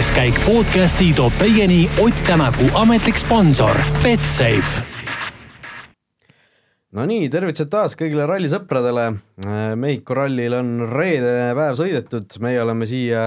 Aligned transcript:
kuueskäik 0.00 0.34
podcasti 0.46 1.12
toob 1.12 1.32
teieni 1.38 1.90
Ott 2.00 2.22
Tänaku 2.26 2.64
ametlik 2.74 3.18
sponsor 3.20 3.76
Betsafe. 4.02 4.80
Nonii, 6.96 7.26
tervitused 7.28 7.68
taas 7.68 7.98
kõigile 8.00 8.24
rallisõpradele. 8.24 9.04
Mehhiko 9.76 10.16
rallil 10.16 10.56
on 10.56 10.70
reedene 10.88 11.50
päev 11.58 11.76
sõidetud, 11.76 12.32
meie 12.40 12.62
oleme 12.62 12.88
siia 12.88 13.26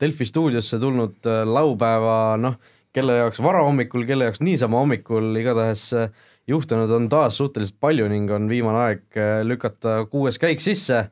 Delfi 0.00 0.28
stuudiosse 0.28 0.76
tulnud 0.82 1.24
äh, 1.24 1.40
laupäeva, 1.48 2.36
noh, 2.36 2.60
kelle 2.92 3.16
jaoks 3.22 3.40
varahommikul, 3.40 4.04
kelle 4.04 4.28
jaoks 4.28 4.44
niisama 4.44 4.82
hommikul, 4.84 5.32
igatahes 5.40 5.86
äh, 5.96 6.12
juhtunud 6.52 6.92
on 6.98 7.08
taas 7.08 7.40
suhteliselt 7.40 7.80
palju 7.80 8.12
ning 8.12 8.28
on 8.28 8.52
viimane 8.52 8.82
aeg 8.90 9.06
äh, 9.16 9.40
lükata 9.48 10.02
kuues 10.12 10.36
käik 10.36 10.60
sisse. 10.60 11.06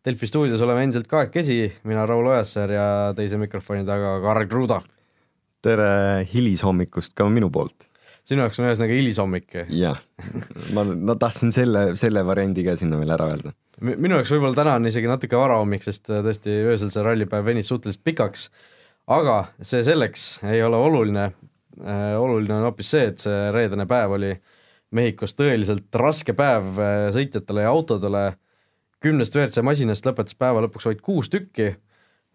Delfi 0.00 0.24
stuudios 0.30 0.62
oleme 0.64 0.86
endiselt 0.86 1.08
kahekesi, 1.10 1.66
mina 1.84 2.06
Raul 2.08 2.30
Ojasäär 2.30 2.70
ja 2.72 2.84
teise 3.16 3.36
mikrofoni 3.36 3.84
taga 3.84 4.14
Karl 4.24 4.46
Kruda. 4.48 4.80
tere 5.60 6.24
hilishommikust 6.24 7.12
ka 7.14 7.26
minu 7.28 7.50
poolt. 7.52 7.84
sinu 8.24 8.40
jaoks 8.40 8.60
on 8.62 8.64
ühesõnaga 8.70 8.96
hilishommik? 8.96 9.58
jah, 9.76 10.00
ma, 10.72 10.86
ma 10.88 11.18
tahtsin 11.20 11.52
selle, 11.52 11.90
selle 12.00 12.24
variandi 12.24 12.64
ka 12.64 12.78
sinna 12.80 12.96
veel 12.96 13.12
ära 13.12 13.28
öelda. 13.34 13.52
minu 13.90 14.16
jaoks 14.16 14.32
võib-olla 14.32 14.56
täna 14.62 14.78
on 14.80 14.88
isegi 14.88 15.10
natuke 15.10 15.36
varahommik, 15.36 15.84
sest 15.84 16.08
tõesti 16.08 16.56
öösel 16.72 16.94
see 16.94 17.04
rallipäev 17.04 17.44
venis 17.52 17.68
suhteliselt 17.68 18.04
pikaks, 18.08 18.48
aga 19.20 19.38
see 19.60 19.84
selleks 19.84 20.30
ei 20.48 20.64
ole 20.64 20.80
oluline 20.80 21.26
äh,, 21.28 22.16
oluline 22.16 22.56
on 22.56 22.70
hoopis 22.70 22.96
see, 22.96 23.10
et 23.12 23.20
see 23.20 23.50
reedene 23.52 23.84
päev 23.90 24.16
oli 24.16 24.32
Mehhikos 24.96 25.36
tõeliselt 25.36 25.92
raske 25.92 26.32
päev 26.34 26.80
äh, 26.80 27.10
sõitjatele 27.12 27.68
ja 27.68 27.74
autodele, 27.76 28.30
kümnest 29.04 29.36
WRC 29.36 29.62
masinast 29.64 30.06
lõpetas 30.06 30.36
päeva 30.38 30.62
lõpuks 30.64 30.88
vaid 30.90 31.00
kuus 31.04 31.30
tükki, 31.32 31.70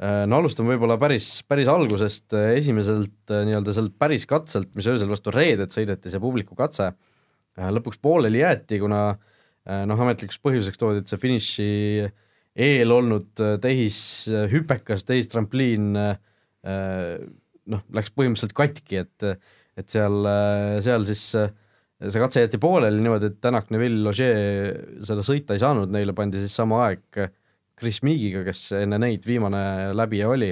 no 0.01 0.39
alustame 0.41 0.73
võib-olla 0.73 0.97
päris, 0.99 1.29
päris 1.47 1.69
algusest, 1.71 2.33
esimeselt 2.33 3.31
nii-öelda 3.31 3.75
sealt 3.75 3.95
päris 4.01 4.25
katselt, 4.29 4.71
mis 4.75 4.89
öösel 4.91 5.11
vastu 5.11 5.33
reedet 5.33 5.75
sõideti, 5.75 6.11
see 6.11 6.21
publiku 6.23 6.57
katse, 6.57 6.91
lõpuks 7.55 8.01
pooleli 8.03 8.41
jäeti, 8.41 8.81
kuna 8.81 9.07
noh, 9.87 10.05
ametlikuks 10.05 10.41
põhjuseks 10.43 10.81
toodi, 10.81 11.03
et 11.03 11.11
see 11.11 11.21
finiši 11.21 11.69
eel 12.65 12.91
olnud 12.95 13.43
tehishüpekas, 13.63 15.05
tehistrampliin 15.07 15.91
noh, 15.95 17.85
läks 17.95 18.11
põhimõtteliselt 18.15 18.55
katki, 18.57 19.05
et, 19.05 19.45
et 19.79 19.91
seal, 19.91 20.27
seal 20.85 21.07
siis 21.07 21.29
see 22.11 22.21
katse 22.21 22.43
jäeti 22.43 22.59
pooleli 22.61 23.01
niimoodi, 23.01 23.31
et 23.31 23.39
Tänak, 23.43 23.71
Neville, 23.73 24.03
Logier 24.05 24.77
seda 25.05 25.23
sõita 25.25 25.55
ei 25.55 25.61
saanud, 25.61 25.91
neile 25.93 26.15
pandi 26.17 26.41
siis 26.43 26.55
sama 26.57 26.83
aeg 26.87 27.25
Chris 27.79 28.01
Meagiga, 28.07 28.43
kes 28.47 28.69
enne 28.79 28.99
neid 29.01 29.25
viimane 29.27 29.93
läbija 29.95 30.29
oli, 30.31 30.51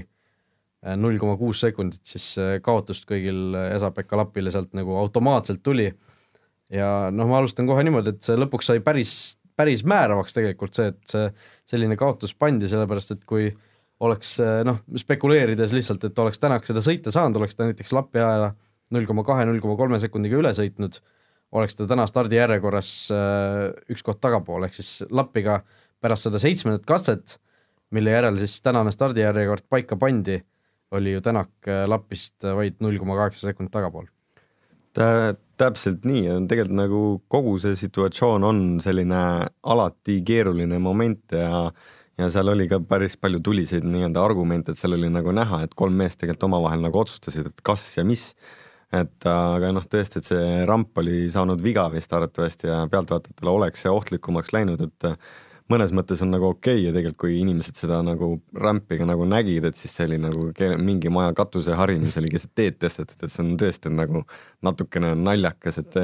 null 1.00 1.20
koma 1.22 1.38
kuus 1.40 1.62
sekundit 1.64 2.04
siis 2.08 2.34
kaotust 2.64 3.08
kõigil 3.08 3.56
Esa-Pekka 3.70 4.20
Lapile 4.20 4.52
sealt 4.52 4.74
nagu 4.76 4.98
automaatselt 5.00 5.64
tuli. 5.64 5.88
ja 6.74 6.90
noh, 7.14 7.30
ma 7.30 7.40
alustan 7.40 7.68
kohe 7.70 7.84
niimoodi, 7.86 8.16
et 8.16 8.26
see 8.26 8.36
lõpuks 8.40 8.72
sai 8.72 8.82
päris, 8.84 9.14
päris 9.56 9.86
määravaks 9.88 10.36
tegelikult 10.36 10.76
see, 10.76 10.90
et 10.92 11.14
see 11.14 11.30
selline 11.76 11.96
kaotus 12.00 12.34
pandi, 12.36 12.68
sellepärast 12.68 13.16
et 13.16 13.24
kui 13.30 13.48
oleks 14.04 14.36
noh, 14.68 14.82
spekuleerides 15.00 15.72
lihtsalt, 15.76 16.04
et 16.04 16.20
oleks 16.20 16.42
Tänak 16.44 16.68
seda 16.68 16.84
sõita 16.84 17.14
saanud, 17.16 17.40
oleks 17.40 17.56
ta 17.56 17.70
näiteks 17.70 17.96
Lappi 17.96 18.20
aja 18.20 18.52
null 18.94 19.08
koma 19.10 19.24
kahe, 19.26 19.46
null 19.48 19.62
koma 19.64 19.78
kolme 19.80 20.00
sekundiga 20.02 20.42
üle 20.42 20.52
sõitnud 20.58 21.00
oleks 21.54 21.78
ta 21.78 21.88
täna 21.90 22.08
stardijärjekorras 22.10 22.92
äh, 23.14 23.70
üks 23.94 24.04
koht 24.06 24.22
tagapool, 24.24 24.66
ehk 24.68 24.78
siis 24.78 25.04
Lappiga 25.14 25.62
pärast 26.04 26.28
seda 26.28 26.42
seitsmendat 26.42 26.86
katset, 26.90 27.38
mille 27.94 28.16
järel 28.16 28.40
siis 28.42 28.58
tänane 28.66 28.92
stardijärjekord 28.94 29.70
paika 29.70 29.98
pandi, 30.00 30.40
oli 30.94 31.16
ju 31.16 31.24
Tänak 31.26 31.70
äh, 31.70 31.86
Lappist 31.90 32.44
vaid 32.44 32.82
null 32.84 33.00
koma 33.02 33.18
kaheksa 33.22 33.50
sekundit 33.50 33.74
tagapool. 33.74 34.10
Tä-, 34.94 35.34
täpselt 35.58 36.06
nii 36.06 36.26
ja 36.26 36.38
tegelikult 36.50 36.78
nagu 36.78 37.02
kogu 37.32 37.58
see 37.62 37.78
situatsioon 37.78 38.46
on 38.46 38.64
selline 38.84 39.24
alati 39.64 40.22
keeruline 40.26 40.80
moment 40.82 41.38
ja 41.38 41.70
ja 42.18 42.28
seal 42.30 42.52
oli 42.52 42.68
ka 42.70 42.78
päris 42.86 43.16
palju 43.18 43.40
tuliseid 43.42 43.86
nii-öelda 43.90 44.22
argumente, 44.22 44.74
et 44.74 44.78
seal 44.78 44.94
oli 44.98 45.10
nagu 45.10 45.34
näha, 45.34 45.64
et 45.66 45.74
kolm 45.78 45.96
meest 45.98 46.20
tegelikult 46.22 46.46
omavahel 46.50 46.84
nagu 46.86 47.00
otsustasid, 47.02 47.50
et 47.50 47.64
kas 47.66 47.88
ja 47.98 48.06
mis 48.06 48.28
et 48.94 49.28
aga 49.30 49.72
noh, 49.76 49.86
tõesti, 49.90 50.22
et 50.22 50.28
see 50.30 50.52
ramp 50.70 50.98
oli 51.02 51.26
saanud 51.34 51.62
viga 51.64 51.88
vist 51.94 52.14
arvatavasti 52.14 52.70
ja 52.70 52.84
pealtvaatajatele 52.92 53.50
oleks 53.52 53.86
see 53.86 53.94
ohtlikumaks 53.94 54.54
läinud, 54.54 54.84
et 54.86 55.08
mõnes 55.72 55.94
mõttes 55.96 56.22
on 56.22 56.34
nagu 56.34 56.50
okei 56.52 56.76
okay 56.76 56.86
ja 56.86 56.94
tegelikult, 56.94 57.22
kui 57.24 57.40
inimesed 57.40 57.80
seda 57.80 58.02
nagu 58.06 58.36
rampi 58.54 59.00
ka 59.00 59.08
nagu 59.10 59.26
nägid, 59.30 59.66
et 59.70 59.80
siis 59.80 59.96
see 59.98 60.08
oli 60.12 60.20
nagu 60.22 60.52
mingi 60.84 61.12
maja 61.14 61.34
katusehari, 61.38 61.98
mis 62.04 62.20
oli 62.22 62.30
keset 62.34 62.54
teed 62.56 62.80
tõstetud, 62.84 63.18
et 63.24 63.34
see 63.34 63.44
on 63.46 63.58
tõesti 63.60 63.94
nagu 63.94 64.24
natukene 64.66 65.16
naljakas, 65.18 65.82
et 65.82 66.00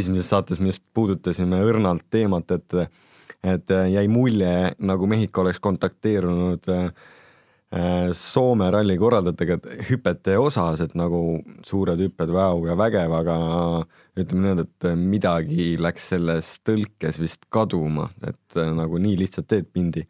esimeses 0.00 0.32
saates 0.32 0.62
me 0.62 0.72
just 0.72 0.84
puudutasime 0.94 1.60
õrnalt 1.68 2.08
teemat, 2.10 2.56
et 2.56 2.82
et 3.40 3.72
jäi 3.72 4.02
mulje, 4.12 4.74
nagu 4.84 5.06
Mehhiko 5.08 5.40
oleks 5.40 5.62
kontakteerunud 5.64 6.66
äh, 6.68 6.90
Äh, 6.90 7.19
Soome 7.70 8.66
ralli 8.74 8.96
korraldajatega 8.98 9.60
hüpete 9.86 10.34
osas, 10.42 10.80
et 10.82 10.94
nagu 10.98 11.38
suured 11.62 12.00
hüpped, 12.02 12.32
Väo 12.34 12.64
ja 12.66 12.74
Vägev, 12.74 13.12
aga 13.14 13.36
ütleme 14.18 14.48
niimoodi, 14.48 14.64
et 14.66 14.86
midagi 14.98 15.66
läks 15.78 16.08
selles 16.10 16.48
tõlkes 16.66 17.20
vist 17.22 17.46
kaduma, 17.54 18.08
et 18.26 18.58
äh, 18.58 18.72
nagu 18.74 18.98
nii 18.98 19.20
lihtsat 19.20 19.46
teed 19.52 19.70
mindi. 19.78 20.02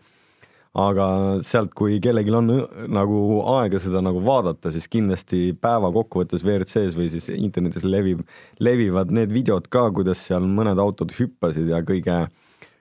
aga 0.72 1.04
sealt, 1.42 1.72
kui 1.74 1.96
kellelgi 2.00 2.30
on 2.30 2.48
nagu 2.94 3.20
aega 3.56 3.80
seda 3.82 4.00
nagu 4.06 4.20
vaadata, 4.22 4.70
siis 4.70 4.86
kindlasti 4.88 5.50
päeva 5.60 5.90
kokkuvõttes 5.92 6.44
WRC-s 6.46 6.94
või 6.94 7.08
siis 7.10 7.26
internetis 7.34 7.84
levib, 7.84 8.22
levivad 8.60 9.10
need 9.10 9.34
videod 9.34 9.66
ka, 9.68 9.88
kuidas 9.90 10.22
seal 10.28 10.46
mõned 10.46 10.78
autod 10.78 11.10
hüppasid 11.18 11.68
ja 11.74 11.82
kõige, 11.82 12.22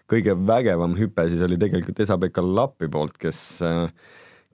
kõige 0.08 0.38
vägevam 0.38 0.94
hüpe 1.02 1.28
siis 1.34 1.42
oli 1.42 1.58
tegelikult 1.58 2.00
Esa-Pekka 2.00 2.46
Lappi 2.46 2.88
poolt, 2.94 3.18
kes 3.18 3.42
äh, 3.66 3.90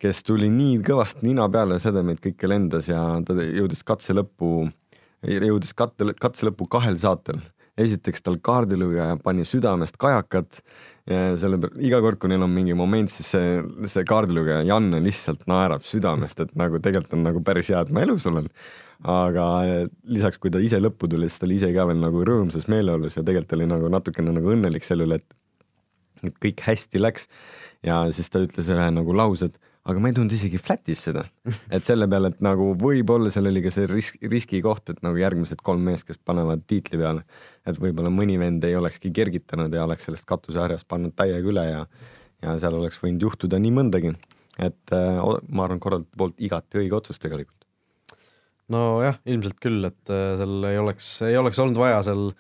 kes 0.02 0.24
tuli 0.28 0.50
nii 0.52 0.80
kõvasti 0.86 1.26
nina 1.28 1.48
peale, 1.52 1.78
sedemeid 1.82 2.22
kõike 2.24 2.50
lendas 2.50 2.90
ja 2.92 3.02
ta 3.26 3.36
jõudis 3.40 3.84
katse 3.88 4.16
lõppu, 4.16 4.68
jõudis 5.26 5.76
katte, 5.78 6.10
katse 6.20 6.50
lõppu 6.50 6.68
kahel 6.72 7.00
saatel. 7.02 7.40
esiteks 7.76 8.22
tal 8.24 8.38
kaardilugeja 8.40 9.18
pani 9.24 9.44
südamest 9.44 9.98
kajakat 10.00 10.62
ja 11.10 11.36
selle 11.38 11.58
peale 11.60 11.84
iga 11.84 12.00
kord, 12.02 12.18
kui 12.22 12.32
neil 12.32 12.46
on 12.46 12.54
mingi 12.54 12.74
moment, 12.74 13.12
siis 13.12 13.28
see, 13.36 13.60
see 13.92 14.06
kaardilugeja 14.08 14.64
Janne 14.64 15.02
lihtsalt 15.04 15.44
naerab 15.52 15.84
südamest, 15.84 16.40
et 16.40 16.56
nagu 16.56 16.80
tegelikult 16.80 17.18
on 17.18 17.26
nagu 17.28 17.44
päris 17.44 17.70
hea, 17.74 17.84
et 17.84 17.92
ma 17.92 18.06
elus 18.06 18.28
olen. 18.32 18.48
aga 19.12 19.46
lisaks, 20.08 20.40
kui 20.40 20.50
ta 20.52 20.60
ise 20.64 20.80
lõppu 20.80 21.10
tuli, 21.12 21.28
siis 21.28 21.42
ta 21.42 21.46
oli 21.46 21.58
ise 21.60 21.72
ka 21.76 21.84
veel 21.90 22.00
nagu 22.00 22.24
rõõmsas 22.26 22.70
meeleolus 22.72 23.18
ja 23.18 23.24
tegelikult 23.24 23.58
oli 23.58 23.68
nagu 23.68 23.90
natukene 23.92 24.32
nagu 24.32 24.54
õnnelik 24.56 24.88
selle 24.88 25.08
üle, 25.08 25.20
et 25.20 25.42
et 26.24 26.38
kõik 26.42 26.64
hästi 26.66 27.02
läks 27.02 27.28
ja 27.86 28.06
siis 28.16 28.32
ta 28.32 28.42
ütles 28.42 28.70
ühe 28.72 28.86
nagu 28.96 29.14
lause, 29.14 29.52
et 29.52 29.60
aga 29.86 30.02
ma 30.02 30.10
ei 30.10 30.16
tundnud 30.18 30.34
isegi 30.34 30.60
flat'is 30.62 31.04
seda, 31.08 31.24
et 31.74 31.86
selle 31.86 32.08
peale, 32.10 32.32
et 32.34 32.40
nagu 32.44 32.72
võib-olla 32.82 33.30
seal 33.34 33.52
oli 33.52 33.62
ka 33.66 33.74
see 33.74 33.86
risk, 33.92 34.18
riskikoht, 34.26 34.90
et 34.90 35.04
nagu 35.06 35.20
järgmised 35.20 35.62
kolm 35.66 35.84
meest, 35.86 36.08
kes 36.10 36.18
panevad 36.26 36.64
tiitli 36.70 36.98
peale, 37.02 37.22
et 37.70 37.78
võib-olla 37.82 38.10
mõni 38.14 38.40
vend 38.42 38.66
ei 38.66 38.78
olekski 38.80 39.14
kergitanud 39.14 39.74
ja 39.74 39.86
oleks 39.86 40.10
sellest 40.10 40.26
katuseharjast 40.30 40.90
pannud 40.90 41.14
täiega 41.18 41.54
üle 41.54 41.68
ja 41.70 41.84
ja 42.44 42.58
seal 42.62 42.76
oleks 42.78 42.98
võinud 43.02 43.24
juhtuda 43.24 43.58
nii 43.62 43.72
mõndagi, 43.74 44.12
et 44.62 44.94
äh, 44.94 45.22
ma 45.48 45.66
arvan, 45.66 45.80
korraldajate 45.82 46.20
poolt 46.20 46.42
igati 46.44 46.82
õige 46.82 46.98
otsus 46.98 47.22
tegelikult. 47.22 47.54
nojah, 48.74 49.22
ilmselt 49.30 49.62
küll, 49.62 49.86
et 49.88 50.12
äh, 50.12 50.36
seal 50.42 50.70
ei 50.72 50.82
oleks, 50.82 51.10
ei 51.30 51.38
oleks 51.40 51.62
olnud 51.62 51.80
vaja 51.80 52.02
seal 52.06 52.32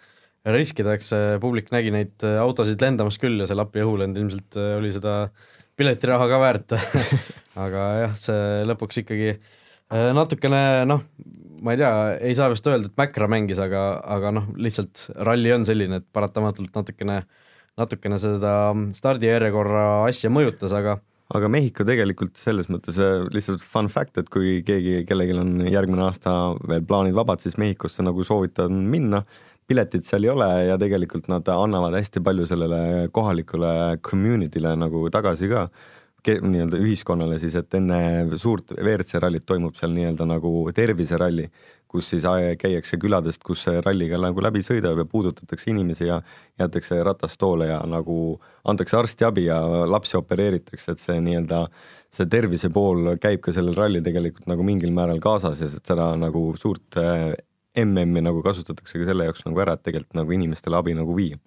riskida, 0.55 0.97
eks 0.97 1.13
see 1.13 1.37
publik 1.41 1.71
nägi 1.73 1.93
neid 1.93 2.25
äh, 2.25 2.39
autosid 2.41 2.81
lendamas 2.81 3.21
küll 3.21 3.39
ja 3.41 3.47
see 3.49 3.57
Lapi 3.57 3.85
õhulend 3.85 4.17
ilmselt 4.19 4.57
äh, 4.59 4.75
oli 4.81 4.91
seda 4.93 5.15
äh, 5.29 5.54
piletiraha 5.79 6.27
ka 6.31 6.41
väärt. 6.41 6.75
Aga 7.65 7.87
jah, 8.01 8.13
see 8.19 8.67
lõpuks 8.67 9.01
ikkagi 9.03 9.31
äh, 9.31 10.11
natukene 10.15 10.61
noh, 10.89 11.05
ma 11.63 11.73
ei 11.73 11.79
tea, 11.79 11.91
ei 12.29 12.35
saa 12.37 12.51
vist 12.51 12.67
öelda, 12.67 12.89
et 12.91 12.99
Mäkra 12.99 13.29
mängis, 13.31 13.61
aga, 13.63 13.85
aga 14.11 14.33
noh, 14.35 14.49
lihtsalt 14.59 15.07
ralli 15.23 15.53
on 15.55 15.63
selline, 15.67 16.01
et 16.01 16.07
paratamatult 16.13 16.75
natukene, 16.75 17.21
natukene 17.79 18.19
seda 18.19 18.51
stardijärjekorra 18.97 19.85
asja 20.09 20.31
mõjutas, 20.33 20.75
aga 20.75 20.99
aga 21.33 21.49
Mehhiko 21.49 21.85
tegelikult 21.87 22.37
selles 22.37 22.67
mõttes 22.69 22.99
äh, 23.01 23.23
lihtsalt 23.33 23.63
fun 23.65 23.89
fact, 23.89 24.19
et 24.21 24.29
kui 24.33 24.59
keegi, 24.65 24.99
kellelgi 25.09 25.37
on 25.41 25.55
järgmine 25.65 26.05
aasta 26.05 26.35
veel 26.67 26.85
plaanid 26.85 27.15
vabad, 27.17 27.41
siis 27.41 27.57
Mehhikosse 27.61 28.05
nagu 28.05 28.25
soovitan 28.27 28.83
minna, 28.91 29.23
piletit 29.67 30.05
seal 30.05 30.25
ei 30.27 30.31
ole 30.33 30.47
ja 30.69 30.77
tegelikult 30.81 31.29
nad 31.31 31.47
annavad 31.49 31.97
hästi 31.97 32.21
palju 32.25 32.47
sellele 32.49 33.09
kohalikule 33.13 33.97
community'le 34.05 34.75
nagu 34.77 35.05
tagasi 35.13 35.49
ka, 35.51 35.67
nii-öelda 36.25 36.79
ühiskonnale 36.81 37.37
siis, 37.41 37.55
et 37.59 37.73
enne 37.77 38.37
suurt 38.41 38.73
WRC 38.77 39.21
rallit 39.21 39.45
toimub 39.45 39.75
seal 39.77 39.93
nii-öelda 39.93 40.25
nagu 40.29 40.51
terviseralli, 40.75 41.45
kus 41.91 42.09
siis 42.11 42.25
käiakse 42.59 42.97
küladest, 43.01 43.43
kus 43.45 43.65
ralliga 43.85 44.17
nagu 44.21 44.41
läbi 44.43 44.63
sõidab 44.65 44.99
ja 45.03 45.05
puudutatakse 45.09 45.69
inimesi 45.71 46.09
ja 46.09 46.19
jäetakse 46.59 46.97
ratastoole 47.05 47.69
ja 47.69 47.79
nagu 47.87 48.39
antakse 48.65 48.97
arstiabi 48.97 49.45
ja 49.47 49.59
lapsi 49.89 50.17
opereeritakse, 50.17 50.95
et 50.95 51.03
see 51.03 51.21
nii-öelda 51.29 51.65
see 52.15 52.29
tervise 52.31 52.71
pool 52.73 53.15
käib 53.21 53.43
ka 53.45 53.53
sellel 53.55 53.77
rallil 53.77 54.03
tegelikult 54.05 54.49
nagu 54.49 54.65
mingil 54.65 54.93
määral 54.95 55.21
kaasas 55.23 55.61
ja 55.61 55.69
seda 55.75 56.13
nagu 56.19 56.47
suurt 56.59 56.97
MM-i 57.81 58.23
nagu 58.23 58.43
kasutatakse 58.45 59.01
ka 59.01 59.07
selle 59.09 59.27
jaoks 59.27 59.45
nagu 59.47 59.61
ära, 59.63 59.75
et 59.75 59.83
tegelikult 59.85 60.17
nagu 60.21 60.35
inimestele 60.35 60.79
abi 60.79 60.95
nagu 60.97 61.15
viia. 61.17 61.39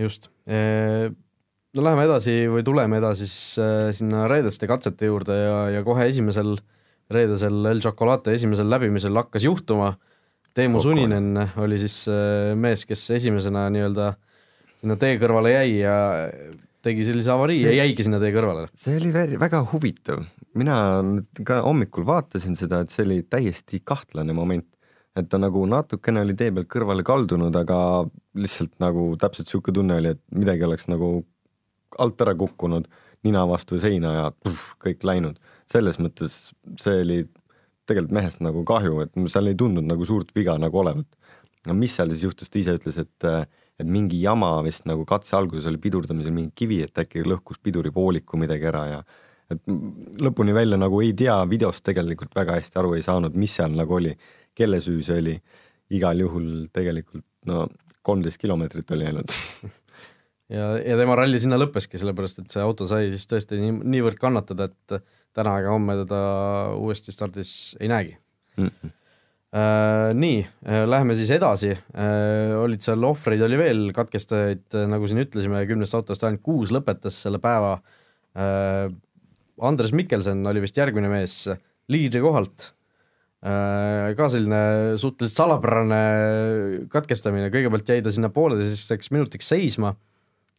just, 0.00 0.30
no 0.48 1.84
läheme 1.84 2.06
edasi 2.08 2.36
või 2.48 2.64
tuleme 2.64 3.00
edasi 3.02 3.28
siis 3.28 3.98
sinna 3.98 4.24
reedeste 4.30 4.68
katsete 4.70 5.10
juurde 5.10 5.36
ja, 5.36 5.58
ja 5.76 5.82
kohe 5.84 6.06
esimesel 6.08 6.56
reedesel 7.10 7.66
El 7.66 7.82
Chocolate 7.82 8.32
esimesel 8.36 8.70
läbimisel 8.70 9.16
hakkas 9.18 9.44
juhtuma. 9.44 9.94
Teemu. 10.54 10.80
Suninen 10.82 11.36
oli 11.62 11.76
siis 11.78 12.02
mees, 12.58 12.82
kes 12.88 13.04
esimesena 13.14 13.68
nii-öelda 13.70 14.08
sinna 14.80 14.96
tee 14.98 15.18
kõrvale 15.20 15.52
jäi 15.52 15.76
ja 15.82 15.94
tegi 16.84 17.04
sellise 17.06 17.30
avarii 17.34 17.60
see, 17.60 17.70
ja 17.70 17.84
jäigi 17.84 18.06
sinna 18.06 18.18
tee 18.22 18.32
kõrvale. 18.34 18.66
see 18.78 18.96
oli 18.98 19.12
väga 19.38 19.60
huvitav, 19.72 20.24
mina 20.58 20.76
ka 21.46 21.60
hommikul 21.66 22.06
vaatasin 22.08 22.56
seda, 22.58 22.82
et 22.82 22.94
see 22.94 23.04
oli 23.06 23.20
täiesti 23.28 23.82
kahtlane 23.84 24.34
moment 24.36 24.66
et 25.18 25.28
ta 25.30 25.40
nagu 25.42 25.62
natukene 25.66 26.22
oli 26.24 26.36
tee 26.38 26.52
pealt 26.54 26.68
kõrvale 26.70 27.04
kaldunud, 27.06 27.54
aga 27.56 27.78
lihtsalt 28.38 28.76
nagu 28.82 29.10
täpselt 29.20 29.48
niisugune 29.48 29.76
tunne 29.80 29.98
oli, 30.00 30.14
et 30.14 30.22
midagi 30.36 30.66
oleks 30.66 30.86
nagu 30.90 31.10
alt 31.98 32.22
ära 32.22 32.36
kukkunud, 32.38 32.86
nina 33.26 33.42
vastu 33.48 33.80
seina 33.82 34.12
ja 34.14 34.26
puh, 34.32 34.66
kõik 34.80 35.02
läinud. 35.04 35.40
selles 35.70 36.00
mõttes 36.02 36.36
see 36.82 37.02
oli 37.02 37.18
tegelikult 37.86 38.14
mehest 38.14 38.40
nagu 38.42 38.62
kahju, 38.66 39.00
et 39.04 39.18
seal 39.32 39.50
ei 39.50 39.58
tundnud 39.58 39.86
nagu 39.86 40.06
suurt 40.06 40.30
viga 40.34 40.56
nagu 40.58 40.78
olevat. 40.78 41.08
no 41.66 41.74
mis 41.74 41.96
seal 41.96 42.12
siis 42.14 42.24
juhtus, 42.28 42.48
ta 42.48 42.58
ise 42.58 42.76
ütles, 42.78 42.96
et, 42.98 43.26
et 43.80 43.86
mingi 43.86 44.20
jama 44.22 44.54
vist 44.64 44.86
nagu 44.88 45.04
katse 45.04 45.36
alguses 45.36 45.66
oli 45.66 45.82
pidurdamisel 45.82 46.32
mingi 46.32 46.54
kivi, 46.54 46.82
et 46.86 47.02
äkki 47.02 47.26
lõhkus 47.26 47.60
pidurivooliku 47.62 48.38
midagi 48.40 48.70
ära 48.70 48.86
ja 48.94 49.02
et 49.50 49.60
lõpuni 50.22 50.54
välja 50.54 50.78
nagu 50.78 51.00
ei 51.02 51.12
tea, 51.16 51.36
videost 51.50 51.82
tegelikult 51.84 52.34
väga 52.36 52.60
hästi 52.60 52.78
aru 52.78 52.94
ei 52.94 53.02
saanud, 53.02 53.34
mis 53.34 53.56
seal 53.58 53.74
nagu 53.74 53.98
oli 53.98 54.14
kelle 54.58 54.80
süü 54.82 55.02
see 55.04 55.18
oli, 55.22 55.36
igal 55.96 56.20
juhul 56.22 56.68
tegelikult 56.74 57.26
no 57.48 57.66
kolmteist 58.06 58.40
kilomeetrit 58.40 58.90
oli 58.96 59.08
ainult 59.08 59.34
ja, 60.56 60.74
ja 60.78 60.98
tema 61.00 61.16
ralli 61.18 61.40
sinna 61.42 61.58
lõppeski, 61.60 62.00
sellepärast 62.00 62.42
et 62.42 62.54
see 62.54 62.62
auto 62.64 62.88
sai 62.90 63.10
siis 63.14 63.28
tõesti 63.30 63.60
nii, 63.60 63.76
niivõrd 63.96 64.20
kannatada, 64.20 64.70
et 64.70 65.04
täna 65.36 65.58
ega 65.62 65.74
homme 65.74 65.98
teda 66.02 66.22
uuesti 66.78 67.14
stardis 67.14 67.52
ei 67.80 67.92
näegi 67.92 68.16
mm. 68.56 68.72
-hmm. 68.72 68.96
Äh, 69.50 70.12
nii 70.14 70.44
äh,, 70.46 70.84
läheme 70.86 71.14
siis 71.18 71.30
edasi 71.34 71.72
äh,, 71.72 72.52
olid 72.54 72.84
seal 72.86 73.02
ohvreid 73.02 73.40
oli 73.42 73.56
veel, 73.58 73.80
katkestajaid, 73.92 74.62
äh, 74.78 74.84
nagu 74.86 75.08
siin 75.10 75.24
ütlesime, 75.24 75.64
kümnest 75.66 75.96
autost 75.98 76.22
ainult 76.22 76.44
kuus 76.46 76.70
lõpetas 76.70 77.18
selle 77.24 77.42
päeva 77.42 77.80
äh,. 78.38 78.92
Andres 79.60 79.90
Mikkelsen 79.92 80.46
oli 80.46 80.62
vist 80.62 80.78
järgmine 80.78 81.10
mees 81.10 81.48
liidri 81.90 82.22
kohalt 82.22 82.70
Äh, 82.70 82.79
ka 83.40 84.26
selline 84.28 84.96
suhteliselt 85.00 85.38
salapärane 85.38 86.00
katkestamine, 86.92 87.48
kõigepealt 87.52 87.88
jäi 87.88 88.02
ta 88.04 88.12
sinna 88.12 88.28
pooleteiseks 88.34 89.08
minutiks 89.14 89.48
seisma, 89.48 89.94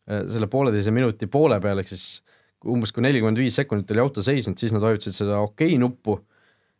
äh, 0.09 0.23
selle 0.31 0.49
pooleteise 0.49 0.93
minuti 0.93 1.29
poole 1.29 1.59
peal, 1.61 1.83
ehk 1.83 1.91
siis 1.93 2.23
umbes 2.65 2.93
kui 2.93 3.05
nelikümmend 3.05 3.37
viis 3.41 3.57
sekundit 3.57 3.93
oli 3.93 4.01
auto 4.01 4.25
seisnud, 4.25 4.57
siis 4.57 4.73
nad 4.73 4.81
vajutasid 4.81 5.19
seda 5.19 5.39
okei 5.45 5.75
okay 5.75 5.81
nuppu, 5.81 6.17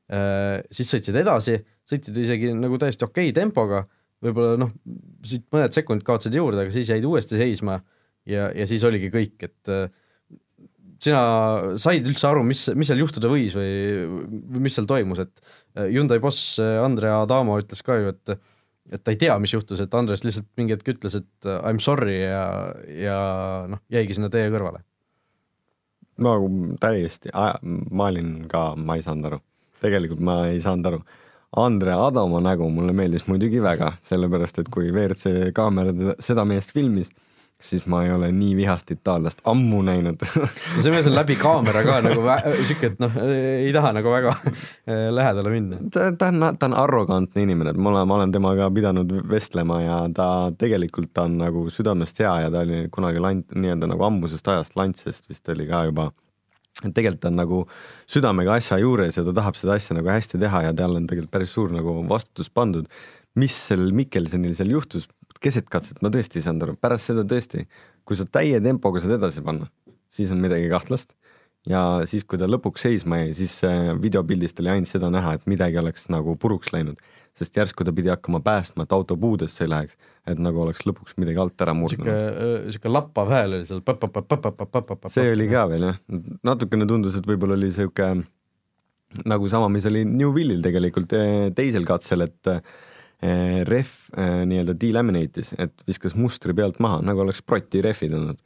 äh, 0.10 0.62
siis 0.74 0.90
sõitsid 0.90 1.22
edasi, 1.22 1.60
sõitsid 1.90 2.18
isegi 2.24 2.54
nagu 2.58 2.82
täiesti 2.82 3.06
okei 3.06 3.30
okay 3.30 3.38
tempoga, 3.38 3.86
võib-olla 4.26 4.58
noh, 4.62 4.74
siit 5.26 5.46
mõned 5.54 5.74
sekundid 5.78 6.06
kaotasid 6.06 6.38
juurde, 6.38 6.66
aga 6.66 6.74
siis 6.74 6.90
jäid 6.90 7.06
uuesti 7.06 7.38
seisma. 7.38 7.82
Ja, 8.30 8.52
ja 8.54 8.68
siis 8.70 8.84
oligi 8.86 9.08
kõik, 9.10 9.40
et 9.42 9.70
sina 11.02 11.76
said 11.82 12.06
üldse 12.08 12.28
aru, 12.30 12.44
mis, 12.46 12.68
mis 12.78 12.92
seal 12.92 13.02
juhtuda 13.02 13.30
võis 13.32 13.56
või, 13.58 13.72
või 14.54 14.68
mis 14.68 14.78
seal 14.78 14.90
toimus, 14.90 15.24
et 15.24 15.52
Äh, 15.78 15.88
Hyundai 15.92 16.20
boss 16.20 16.60
äh, 16.60 16.84
Andrea 16.84 17.22
Adamo 17.24 17.58
ütles 17.62 17.84
ka 17.86 18.00
ju, 18.00 18.12
et 18.12 18.38
et 18.92 19.04
ta 19.06 19.14
ei 19.14 19.20
tea, 19.20 19.38
mis 19.40 19.54
juhtus, 19.54 19.80
et 19.80 19.94
Andres 19.96 20.26
lihtsalt 20.26 20.50
mingi 20.60 20.74
hetk 20.76 20.90
ütles, 20.96 21.16
et 21.16 21.48
äh, 21.48 21.60
I 21.70 21.78
m 21.78 21.80
sorry 21.80 22.18
ja, 22.26 22.44
ja 22.92 23.20
noh, 23.72 23.80
jäigi 23.94 24.18
sinna 24.18 24.28
tee 24.34 24.50
kõrvale. 24.52 24.82
no 26.22 26.36
täiesti, 26.82 27.32
ma 27.32 28.10
olin 28.12 28.34
ka, 28.52 28.74
ma 28.76 28.98
ei 29.00 29.06
saanud 29.06 29.30
aru, 29.30 29.40
tegelikult 29.82 30.20
ma 30.28 30.42
ei 30.50 30.60
saanud 30.62 30.92
aru. 30.92 31.00
Andre 31.62 31.96
Adamo 32.00 32.40
nägu 32.44 32.68
mulle 32.72 32.94
meeldis 32.96 33.26
muidugi 33.28 33.60
väga, 33.64 33.94
sellepärast 34.08 34.60
et 34.62 34.70
kui 34.72 34.92
WRC 34.92 35.52
kaamera 35.56 36.16
seda 36.24 36.46
meest 36.48 36.72
filmis 36.76 37.12
siis 37.62 37.86
ma 37.90 38.04
ei 38.06 38.12
ole 38.12 38.32
nii 38.36 38.56
vihast 38.58 38.92
itaallast 38.94 39.42
ammu 39.52 39.82
näinud 39.86 40.24
no 40.76 40.84
see 40.84 40.94
mees 40.94 41.10
on 41.10 41.16
läbi 41.16 41.38
kaamera 41.40 41.84
ka 41.86 42.00
nagu 42.06 42.24
siuke, 42.68 42.92
et 42.92 43.02
noh, 43.04 43.18
ei 43.24 43.72
taha 43.76 43.94
nagu 43.98 44.14
väga 44.14 44.34
äh, 44.46 45.10
lähedale 45.14 45.54
minna. 45.54 45.82
ta, 45.94 46.10
ta 46.18 46.32
on, 46.32 46.48
ta 46.60 46.70
on 46.70 46.78
arrogantne 46.84 47.46
inimene, 47.46 47.76
et 47.76 47.82
ma 47.82 47.94
olen, 47.94 48.10
ma 48.10 48.20
olen 48.20 48.34
temaga 48.36 48.72
pidanud 48.74 49.14
vestlema 49.30 49.82
ja 49.84 50.00
ta 50.16 50.28
tegelikult 50.58 51.14
ta 51.14 51.28
on 51.30 51.38
nagu 51.42 51.68
südamest 51.74 52.20
hea 52.24 52.34
ja 52.46 52.52
ta 52.54 52.66
oli 52.66 52.84
kunagi 52.94 53.24
lant-, 53.24 53.56
nii-öelda 53.56 53.92
nagu 53.94 54.10
ammusest 54.10 54.52
ajast 54.52 54.78
Lantsest 54.80 55.30
vist 55.30 55.50
oli 55.54 55.70
ka 55.70 55.86
juba 55.90 56.12
et 56.82 56.94
tegelikult 56.96 57.22
ta 57.24 57.30
on 57.30 57.40
nagu 57.40 57.64
südamega 58.10 58.58
asja 58.58 58.80
juures 58.82 59.18
ja 59.18 59.26
ta 59.28 59.34
tahab 59.38 59.58
seda 59.60 59.78
asja 59.78 59.98
nagu 59.98 60.10
hästi 60.12 60.40
teha 60.42 60.66
ja 60.68 60.76
tal 60.78 60.98
on 60.98 61.08
tegelikult 61.10 61.34
päris 61.34 61.54
suur 61.56 61.74
nagu 61.74 62.00
vastutus 62.10 62.50
pandud. 62.50 62.88
mis 63.36 63.54
sellel 63.56 63.94
Mikkelsonil 63.96 64.56
seal 64.58 64.74
juhtus, 64.74 65.06
keset 65.42 65.70
katset 65.72 66.02
ma 66.04 66.12
tõesti 66.14 66.40
ei 66.40 66.46
saanud 66.46 66.68
aru, 66.68 66.78
pärast 66.82 67.12
seda 67.12 67.24
tõesti, 67.28 67.66
kui 68.08 68.20
sa 68.20 68.28
täie 68.30 68.62
tempoga 68.64 69.02
saad 69.02 69.18
edasi 69.18 69.44
panna, 69.46 69.70
siis 70.14 70.32
on 70.34 70.42
midagi 70.44 70.70
kahtlast. 70.72 71.16
ja 71.70 72.02
siis, 72.10 72.24
kui 72.26 72.40
ta 72.42 72.48
lõpuks 72.50 72.82
seisma 72.88 73.20
jäi, 73.22 73.34
siis 73.38 73.60
videopildist 74.02 74.60
oli 74.64 74.72
ainult 74.74 74.90
seda 74.90 75.12
näha, 75.14 75.36
et 75.38 75.44
midagi 75.50 75.78
oleks 75.78 76.08
nagu 76.10 76.34
puruks 76.42 76.72
läinud, 76.74 76.98
sest 77.38 77.58
järsku 77.58 77.86
ta 77.86 77.94
pidi 77.94 78.10
hakkama 78.10 78.42
päästma, 78.44 78.88
et 78.88 78.96
auto 78.98 79.18
puudesse 79.18 79.64
ei 79.66 79.70
läheks, 79.70 79.98
et 80.28 80.42
nagu 80.42 80.64
oleks 80.64 80.82
lõpuks 80.90 81.18
midagi 81.22 81.42
alt 81.42 81.62
ära 81.62 81.76
murdnud. 81.78 82.10
sihuke, 82.10 82.74
sihuke 82.74 82.92
lappav 82.92 83.30
hääl 83.30 83.58
oli 83.60 83.70
seal. 83.70 83.84
see 85.14 85.34
oli 85.36 85.50
ka 85.52 85.68
veel 85.70 85.90
jah, 85.92 86.00
natukene 86.50 86.90
tundus, 86.90 87.18
et 87.20 87.30
võib-olla 87.30 87.60
oli 87.60 87.70
sihuke 87.78 88.14
nagu 89.28 89.52
sama, 89.52 89.70
mis 89.70 89.86
oli 89.86 90.02
New 90.08 90.34
Willil 90.34 90.64
tegelikult 90.66 91.14
teisel 91.56 91.86
katsel, 91.86 92.26
et 92.26 92.56
ref 93.22 94.10
eh, 94.18 94.42
nii-öelda 94.50 94.76
delaminate'is, 94.82 95.54
et 95.62 95.74
viskas 95.88 96.16
mustri 96.18 96.56
pealt 96.58 96.80
maha, 96.82 97.02
nagu 97.06 97.22
oleks 97.22 97.44
proti 97.46 97.82
rehvid 97.86 98.16
olnud. 98.18 98.42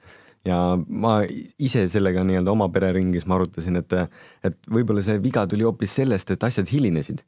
ja 0.46 0.58
ma 0.78 1.24
ise 1.58 1.88
sellega 1.90 2.22
nii-öelda 2.28 2.52
oma 2.52 2.68
pereringis 2.70 3.26
ma 3.26 3.40
arutasin, 3.40 3.80
et, 3.82 3.96
et 4.46 4.60
võib-olla 4.70 5.02
see 5.02 5.18
viga 5.24 5.48
tuli 5.50 5.66
hoopis 5.66 5.96
sellest, 6.02 6.32
et 6.32 6.44
asjad 6.44 6.70
hilinesid. 6.70 7.24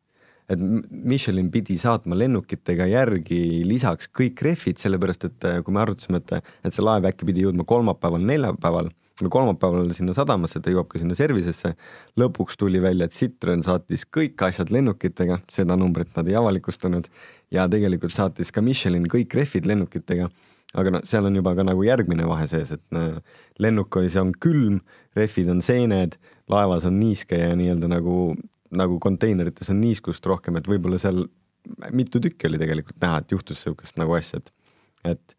et 0.49 0.59
Michelin 0.91 1.49
pidi 1.51 1.77
saatma 1.77 2.15
lennukitega 2.15 2.85
järgi 2.87 3.63
lisaks 3.67 4.11
kõik 4.11 4.43
rehvid, 4.43 4.77
sellepärast 4.79 5.25
et 5.27 5.49
kui 5.63 5.73
me 5.73 5.81
arutasime, 5.81 6.21
et, 6.23 6.53
et 6.63 6.73
see 6.73 6.83
laev 6.83 7.09
äkki 7.09 7.27
pidi 7.27 7.43
jõudma 7.47 7.65
kolmapäeval, 7.67 8.23
neljapäeval 8.23 8.91
kolmapäeval 9.25 9.89
sinna 9.97 10.13
sadamasse, 10.13 10.59
ta 10.61 10.71
jõuab 10.71 10.89
ka 10.91 10.99
sinna 11.01 11.15
service'isse. 11.17 11.73
lõpuks 12.19 12.57
tuli 12.57 12.81
välja, 12.81 13.05
et 13.05 13.15
Citroen 13.17 13.63
saatis 13.63 14.05
kõik 14.05 14.41
asjad 14.45 14.69
lennukitega, 14.71 15.39
seda 15.49 15.75
numbrit 15.75 16.13
nad 16.15 16.27
ei 16.27 16.35
avalikustanud 16.37 17.09
ja 17.53 17.67
tegelikult 17.71 18.13
saatis 18.15 18.51
ka 18.51 18.63
Michelin 18.63 19.07
kõik 19.11 19.33
rehvid 19.37 19.67
lennukitega. 19.69 20.29
aga 20.77 20.91
noh, 20.91 21.01
seal 21.07 21.25
on 21.25 21.35
juba 21.39 21.53
ka 21.55 21.63
nagu 21.63 21.83
järgmine 21.85 22.25
vahe 22.27 22.45
sees, 22.51 22.73
et 22.75 22.97
äh, 22.97 23.17
lennuk 23.63 23.95
oli, 23.97 24.09
see 24.11 24.21
on 24.21 24.33
külm, 24.35 24.81
rehvid 25.15 25.49
on 25.49 25.61
seened, 25.63 26.17
laevas 26.51 26.85
on 26.85 26.99
niiske 26.99 27.39
ja 27.39 27.55
nii-öelda 27.55 27.87
nagu, 27.87 28.35
nagu 28.75 28.99
konteinerites 28.99 29.71
on 29.71 29.79
niiskust 29.81 30.25
rohkem, 30.27 30.59
et 30.59 30.67
võib-olla 30.67 30.99
seal 31.01 31.23
mitu 31.95 32.19
tükki 32.23 32.49
oli 32.49 32.59
tegelikult 32.59 32.99
näha, 33.01 33.23
et 33.23 33.31
juhtus 33.31 33.63
niisugust 33.63 33.99
nagu 33.99 34.15
asja, 34.17 34.39
et, 34.39 34.51
et 35.13 35.37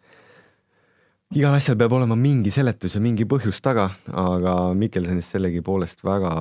igal 1.36 1.54
asjal 1.56 1.76
peab 1.80 1.92
olema 1.98 2.16
mingi 2.16 2.52
seletus 2.52 2.96
ja 2.96 3.02
mingi 3.04 3.26
põhjus 3.28 3.60
taga, 3.64 3.88
aga 4.08 4.54
Mikkelsonist 4.78 5.34
sellegipoolest 5.34 6.04
väga 6.06 6.32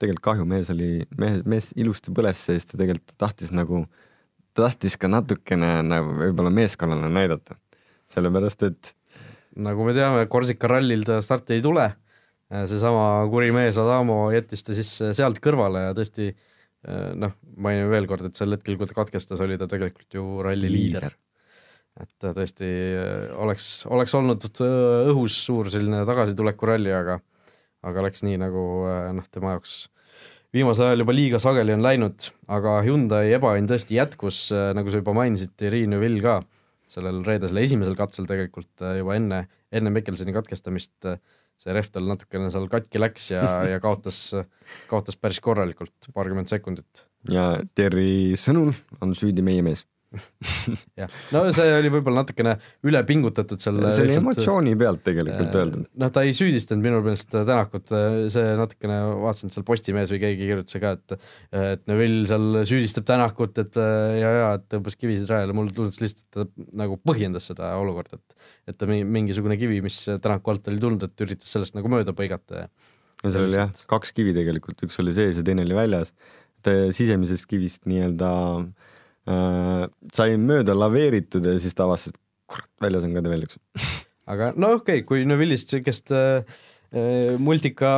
tegelikult 0.00 0.24
kahju, 0.28 0.48
mees 0.48 0.72
oli, 0.74 0.90
mees, 1.20 1.40
mees 1.48 1.70
ilusti 1.80 2.12
põles 2.16 2.44
seest 2.44 2.74
ja 2.74 2.80
tegelikult 2.82 3.16
tahtis 3.20 3.54
nagu, 3.56 3.86
ta 4.54 4.68
tahtis 4.68 4.96
ka 5.00 5.10
natukene 5.10 5.76
nagu 5.86 6.14
võib-olla 6.20 6.52
meeskonnale 6.54 7.10
näidata, 7.12 7.58
sellepärast 8.14 8.64
et 8.68 8.94
nagu 9.54 9.86
me 9.86 9.94
teame, 9.96 10.24
Korsika 10.30 10.70
rallil 10.70 11.04
ta 11.06 11.20
starti 11.24 11.58
ei 11.58 11.62
tule, 11.64 11.88
seesama 12.54 13.24
kuri 13.32 13.52
mees 13.54 13.78
Adamo 13.80 14.28
jättis 14.34 14.62
ta 14.66 14.76
siis 14.76 14.90
sealt 15.16 15.40
kõrvale 15.42 15.88
ja 15.88 15.96
tõesti 15.96 16.32
noh, 17.16 17.34
mainin 17.56 17.90
veel 17.90 18.06
kord, 18.10 18.26
et 18.28 18.38
sel 18.38 18.54
hetkel, 18.54 18.76
kui 18.78 18.88
ta 18.88 18.96
katkestas, 18.96 19.40
oli 19.40 19.58
ta 19.58 19.68
tegelikult 19.70 20.18
ju 20.18 20.24
ralli 20.44 20.68
liider, 20.68 21.06
liider. 21.06 21.20
Et 22.02 22.26
tõesti 22.26 22.66
äh, 22.66 23.28
oleks, 23.38 23.68
oleks 23.86 24.14
olnud 24.18 24.48
äh, 24.50 25.10
õhus 25.12 25.36
suur 25.46 25.70
selline 25.70 26.02
tagasituleku 26.08 26.66
ralli, 26.66 26.90
aga 26.94 27.20
aga 27.86 28.06
läks 28.06 28.24
nii, 28.26 28.38
nagu 28.40 28.64
äh, 28.90 29.12
noh, 29.14 29.28
tema 29.30 29.54
jaoks 29.54 29.84
viimasel 30.54 30.90
ajal 30.90 31.02
juba 31.02 31.14
liiga 31.16 31.40
sageli 31.42 31.74
on 31.74 31.84
läinud, 31.84 32.28
aga 32.52 32.78
Hyundai 32.86 33.32
ebaõnn 33.36 33.68
tõesti 33.70 33.98
jätkus, 33.98 34.46
nagu 34.76 34.92
sa 34.92 35.00
juba 35.00 35.14
mainisid, 35.16 35.54
Thierry 35.58 35.84
Neuville 35.90 36.22
ka 36.24 36.40
sellel 36.94 37.22
reedesel 37.26 37.58
esimesel 37.62 37.96
katsel 37.98 38.28
tegelikult 38.28 38.84
juba 38.98 39.16
enne, 39.16 39.44
enne 39.74 39.92
Mikkelsoni 39.94 40.34
katkestamist 40.36 41.08
see 41.60 41.74
rehv 41.74 41.90
tal 41.94 42.06
natukene 42.08 42.50
seal 42.52 42.68
katki 42.70 43.00
läks 43.00 43.30
ja, 43.32 43.42
ja 43.72 43.80
kaotas, 43.82 44.20
kaotas 44.90 45.18
päris 45.18 45.40
korralikult, 45.44 45.94
paarkümmend 46.14 46.50
sekundit. 46.50 47.04
ja 47.30 47.54
Terri 47.74 48.38
sõnul 48.40 48.74
on 49.02 49.14
süüdi 49.18 49.44
meie 49.44 49.64
mees 49.66 49.84
jah, 51.00 51.10
no 51.34 51.42
see 51.54 51.72
oli 51.78 51.90
võib-olla 51.92 52.22
natukene 52.22 52.54
ülepingutatud 52.86 53.62
seal. 53.62 53.80
see 53.94 54.06
oli 54.06 54.16
emotsiooni 54.20 54.74
pealt 54.80 55.02
tegelikult 55.06 55.50
äh, 55.50 55.60
öeldud. 55.60 55.88
noh, 56.02 56.12
ta 56.14 56.24
ei 56.26 56.36
süüdistanud 56.36 56.86
minu 56.86 57.02
meelest 57.04 57.34
Tänakut, 57.34 57.92
see 58.32 58.54
natukene, 58.60 59.00
vaatasin, 59.24 59.50
et 59.50 59.58
seal 59.58 59.66
Postimehes 59.68 60.14
või 60.14 60.22
keegi 60.22 60.48
kirjutas 60.52 60.80
ka, 60.84 60.94
et 60.98 61.18
et 61.74 61.84
Neville 61.90 62.24
seal 62.30 62.62
süüdistab 62.70 63.08
Tänakut, 63.10 63.60
et 63.62 63.78
ja, 63.80 64.32
ja 64.40 64.48
et 64.58 64.66
tõmbas 64.72 64.98
kivisid 65.00 65.30
rajale, 65.30 65.56
mulle 65.56 65.74
tundus 65.76 66.00
lihtsalt, 66.02 66.26
et 66.30 66.40
ta 66.40 66.70
nagu 66.84 66.98
põhjendas 67.02 67.50
seda 67.52 67.74
olukorda, 67.80 68.20
et 68.20 68.50
et 68.72 68.80
ta 68.80 68.88
mingisugune 68.88 69.58
kivi, 69.60 69.82
mis 69.84 70.00
Tänaku 70.08 70.54
alt 70.54 70.72
oli 70.72 70.80
tulnud, 70.82 71.04
et 71.04 71.24
üritas 71.26 71.50
sellest 71.52 71.76
nagu 71.76 71.90
mööda 71.92 72.16
põigata 72.16 72.64
ja 72.64 72.72
ja 73.24 73.32
seal 73.32 73.48
oli 73.48 73.58
jah, 73.58 73.84
kaks 73.90 74.12
kivi 74.16 74.34
tegelikult, 74.36 74.82
üks 74.86 74.98
oli 75.02 75.14
sees 75.16 75.38
ja 75.40 75.44
teine 75.46 75.64
oli 75.64 75.76
väljas. 75.76 76.12
sisemisest 76.64 77.44
kivist 77.44 77.82
nii-öelda 77.84 78.28
äh, 78.32 78.60
äh, 78.60 78.93
sai 79.24 80.34
mööda 80.36 80.74
laveeritud 80.76 81.46
ja 81.48 81.54
siis 81.62 81.76
ta 81.76 81.86
avastas, 81.86 82.12
et 82.12 82.20
kurat, 82.50 82.68
väljas 82.82 83.06
on 83.06 83.14
ka 83.16 83.24
veel 83.24 83.46
üks. 83.46 83.60
Aga 84.28 84.52
no 84.56 84.74
okei 84.76 85.00
okay,, 85.00 85.06
kui 85.08 85.24
Neville'ist 85.28 85.72
siukest 85.72 86.12
äh, 86.12 86.44
Äh, 86.44 86.54
multika 87.42 87.90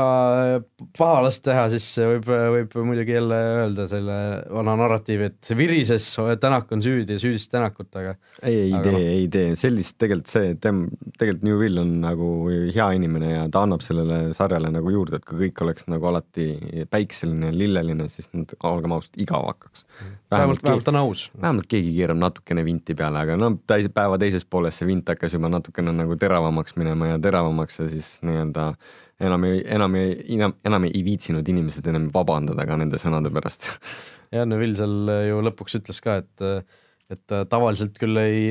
pahalast 0.96 1.42
teha, 1.44 1.66
siis 1.72 1.84
võib, 2.00 2.28
võib 2.30 2.76
muidugi 2.88 3.12
jälle 3.12 3.38
öelda 3.60 3.84
selle 3.90 4.16
vana 4.52 4.76
narratiivi, 4.80 5.28
et 5.30 5.50
virises, 5.58 6.06
Tänak 6.40 6.72
on 6.72 6.82
süüdi 6.84 7.16
ja 7.16 7.20
süüdistas 7.20 7.52
Tänakut, 7.52 7.90
aga 7.98 8.14
ei, 8.42 8.70
ei 8.70 8.80
tee 8.80 8.94
no., 8.94 9.00
ei 9.00 9.26
tee, 9.32 9.50
sellist 9.60 9.98
tegelikult 10.00 10.32
see, 10.32 10.54
tem-, 10.62 10.86
tegelikult 11.18 11.44
Newvil 11.44 11.82
on 11.82 11.92
nagu 12.04 12.30
hea 12.48 12.88
inimene 12.96 13.32
ja 13.34 13.44
ta 13.52 13.66
annab 13.66 13.84
sellele 13.84 14.32
sarjale 14.36 14.70
nagu 14.72 14.92
juurde, 14.94 15.20
et 15.20 15.28
kui 15.28 15.46
kõik 15.46 15.64
oleks 15.66 15.88
nagu 15.92 16.08
alati 16.12 16.48
päikseline, 16.92 17.52
lilleline, 17.56 18.08
siis 18.12 18.30
nad, 18.32 18.56
olgem 18.66 18.96
ausad, 18.96 19.12
igav 19.20 19.44
hakkaks. 19.50 19.84
vähemalt, 20.30 20.64
vähemalt 20.64 20.88
on 20.88 21.00
aus. 21.02 21.28
vähemalt 21.40 21.68
keegi 21.68 21.92
keerab 21.98 22.20
natukene 22.22 22.64
vinti 22.64 22.96
peale, 22.96 23.26
aga 23.26 23.36
no 23.40 23.52
päeva 23.66 24.18
teises 24.18 24.48
pooles 24.48 24.80
see 24.80 24.88
vint 24.88 25.08
hakkas 25.12 25.36
juba 25.36 25.52
natukene 25.52 25.92
nagu 25.92 26.16
teravamaks 26.16 26.76
minema 26.80 27.12
ja 27.12 27.20
teravamaks 27.22 27.80
ja 27.80 27.90
siis 27.92 28.16
nii-öelda 28.26 28.72
enam 29.26 29.46
ei, 29.48 29.60
enam 29.76 29.94
ei, 29.98 30.16
enam, 30.36 30.56
enam 30.66 30.88
ei 30.88 31.04
viitsinud 31.06 31.46
inimesed 31.48 31.86
enam 31.92 32.10
vabandada 32.14 32.66
ka 32.68 32.76
nende 32.80 33.00
sõnade 33.00 33.32
pärast. 33.34 33.68
ja 34.34 34.44
Neville 34.48 34.76
seal 34.78 35.12
ju 35.30 35.40
lõpuks 35.46 35.80
ütles 35.80 36.02
ka, 36.04 36.20
et 36.24 36.66
et 37.06 37.34
tavaliselt 37.46 38.00
küll 38.02 38.18
ei, 38.18 38.46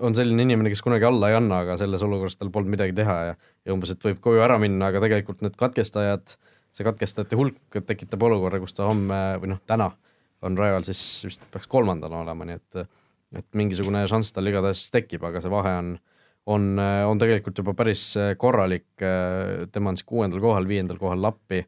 on 0.00 0.14
selline 0.16 0.46
inimene, 0.46 0.70
kes 0.72 0.80
kunagi 0.80 1.04
alla 1.04 1.28
ei 1.28 1.34
anna, 1.36 1.58
aga 1.66 1.74
selles 1.76 2.00
olukorras 2.00 2.38
tal 2.40 2.48
polnud 2.52 2.72
midagi 2.72 2.94
teha 2.96 3.16
ja 3.28 3.34
ja 3.66 3.74
umbes, 3.74 3.92
et 3.92 4.06
võib 4.06 4.22
koju 4.24 4.40
ära 4.40 4.56
minna, 4.60 4.88
aga 4.88 5.02
tegelikult 5.04 5.42
need 5.44 5.58
katkestajad, 5.60 6.32
see 6.72 6.86
katkestajate 6.86 7.36
hulk 7.36 7.80
tekitab 7.86 8.24
olukorra, 8.24 8.60
kus 8.62 8.72
ta 8.76 8.86
homme 8.88 9.18
või 9.42 9.52
noh, 9.52 9.60
täna 9.68 9.90
on 10.46 10.56
rajal 10.56 10.86
siis 10.88 11.02
vist 11.26 11.44
peaks 11.52 11.68
kolmandana 11.70 12.22
olema, 12.24 12.48
nii 12.48 12.60
et 12.60 12.86
et 13.38 13.46
mingisugune 13.54 14.00
šanss 14.10 14.34
tal 14.34 14.48
igatahes 14.50 14.88
tekib, 14.90 15.22
aga 15.28 15.38
see 15.42 15.52
vahe 15.52 15.74
on 15.78 15.90
on, 16.46 16.78
on 16.78 17.20
tegelikult 17.20 17.58
juba 17.60 17.74
päris 17.76 18.04
äh, 18.18 18.32
korralik, 18.40 18.88
äh, 19.02 19.66
tema 19.72 19.92
on 19.92 19.98
siis 19.98 20.08
kuuendal 20.08 20.40
kohal, 20.42 20.68
viiendal 20.68 20.98
kohal 21.00 21.22
Lappi 21.22 21.60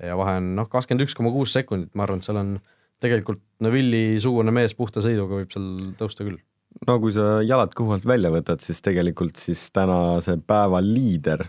ja 0.00 0.16
vahe 0.16 0.38
on 0.40 0.54
noh, 0.56 0.68
kakskümmend 0.70 1.06
üks 1.06 1.16
koma 1.16 1.32
kuus 1.34 1.54
sekundit, 1.56 1.92
ma 1.94 2.06
arvan, 2.06 2.20
et 2.20 2.28
seal 2.28 2.40
on 2.40 2.54
tegelikult 3.00 3.42
Neville'i 3.64 4.20
sugune 4.22 4.52
mees 4.54 4.76
puhta 4.76 5.02
sõiduga 5.04 5.40
võib 5.40 5.52
seal 5.52 5.70
tõusta 5.98 6.26
küll. 6.26 6.38
no 6.86 6.98
kui 7.02 7.14
sa 7.16 7.40
jalad 7.44 7.74
kõhu 7.76 7.96
alt 7.96 8.06
välja 8.08 8.32
võtad, 8.32 8.62
siis 8.64 8.80
tegelikult 8.84 9.40
siis 9.40 9.66
tänase 9.74 10.38
päeva 10.46 10.82
liider 10.84 11.48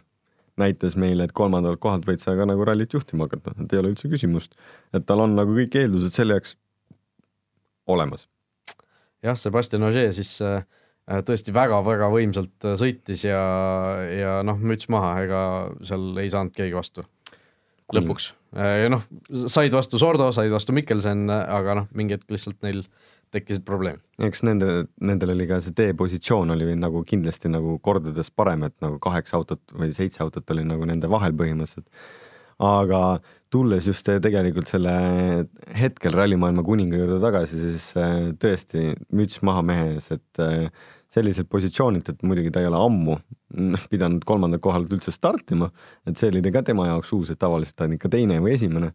näitas 0.59 0.97
meile, 0.99 1.25
et 1.25 1.35
kolmandalt 1.35 1.79
kohalt 1.81 2.05
võid 2.05 2.21
sa 2.21 2.35
ka 2.37 2.45
nagu 2.45 2.65
rallit 2.67 2.91
juhtima 2.93 3.25
hakata, 3.29 3.55
et 3.63 3.71
ei 3.73 3.79
ole 3.79 3.93
üldse 3.93 4.11
küsimust, 4.11 4.57
et 4.93 5.05
tal 5.07 5.23
on 5.23 5.37
nagu 5.37 5.55
kõik 5.55 5.77
eeldused 5.79 6.13
selle 6.13 6.37
jaoks 6.37 6.57
olemas. 7.87 8.27
jah, 9.23 9.37
Sebastian 9.37 9.87
Ogier 9.87 10.11
siis 10.15 10.35
Äh, 10.41 10.63
tõesti 11.27 11.53
väga-väga 11.55 12.09
võimsalt 12.13 12.67
äh, 12.67 12.77
sõitis 12.79 13.25
ja, 13.27 13.41
ja 14.15 14.37
noh, 14.47 14.59
müts 14.59 14.89
maha, 14.91 15.15
ega 15.25 15.41
seal 15.87 16.11
ei 16.21 16.31
saanud 16.31 16.55
keegi 16.55 16.77
vastu 16.77 17.05
lõpuks. 17.91 18.31
Äh, 18.55 18.87
noh, 18.91 19.03
said 19.51 19.73
vastu 19.75 19.99
Sordo, 20.01 20.31
said 20.35 20.51
vastu 20.53 20.75
Mikkelsen, 20.75 21.27
aga 21.31 21.81
noh, 21.81 21.89
mingi 21.97 22.17
hetk 22.17 22.31
lihtsalt 22.31 22.61
neil 22.65 22.85
tekkisid 23.31 23.63
probleemid. 23.63 24.03
eks 24.27 24.41
nende, 24.43 24.85
nendel 24.99 25.31
oli 25.31 25.45
ka 25.47 25.61
see 25.63 25.75
teepositsioon 25.75 26.51
oli 26.51 26.73
nagu 26.75 27.03
kindlasti 27.07 27.51
nagu 27.51 27.77
kordades 27.83 28.27
parem, 28.35 28.65
et 28.67 28.75
nagu 28.83 28.99
kaheksa 29.03 29.37
autot 29.39 29.61
või 29.71 29.93
seitse 29.95 30.19
autot 30.25 30.51
oli 30.51 30.65
nagu 30.67 30.87
nende 30.87 31.07
vahel 31.11 31.35
põhimõtteliselt. 31.39 31.87
aga 32.61 33.21
tulles 33.51 33.87
just 33.87 34.07
tegelikult 34.23 34.67
selle 34.69 34.91
hetkel 35.75 36.15
rallimaailma 36.15 36.63
kuninga 36.63 36.99
juurde 36.99 37.19
tagasi, 37.23 37.59
siis 37.59 37.87
tõesti 38.39 38.91
müts 39.15 39.41
maha 39.47 39.63
mehe 39.65 39.87
ees, 39.95 40.11
et 40.11 40.43
selliselt 41.11 41.49
positsioonilt, 41.51 42.09
et 42.09 42.23
muidugi 42.23 42.51
ta 42.53 42.61
ei 42.61 42.69
ole 42.69 42.79
ammu 42.79 43.17
pidanud 43.91 44.23
kolmandalt 44.27 44.63
kohalt 44.63 44.93
üldse 44.95 45.13
startima, 45.13 45.71
et 46.07 46.19
see 46.19 46.31
oli 46.31 46.53
ka 46.53 46.63
tema 46.67 46.87
jaoks 46.87 47.11
uus, 47.17 47.33
et 47.33 47.39
tavaliselt 47.41 47.77
ta 47.79 47.89
on 47.89 47.97
ikka 47.97 48.11
teine 48.13 48.39
või 48.43 48.55
esimene. 48.55 48.93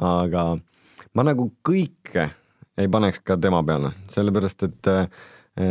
aga 0.00 0.44
ma 1.14 1.26
nagu 1.26 1.50
kõike 1.66 2.30
ei 2.80 2.88
paneks 2.88 3.20
ka 3.24 3.36
tema 3.36 3.60
peale, 3.66 3.92
sellepärast 4.08 4.66
et 4.68 4.90
eh, 4.94 5.20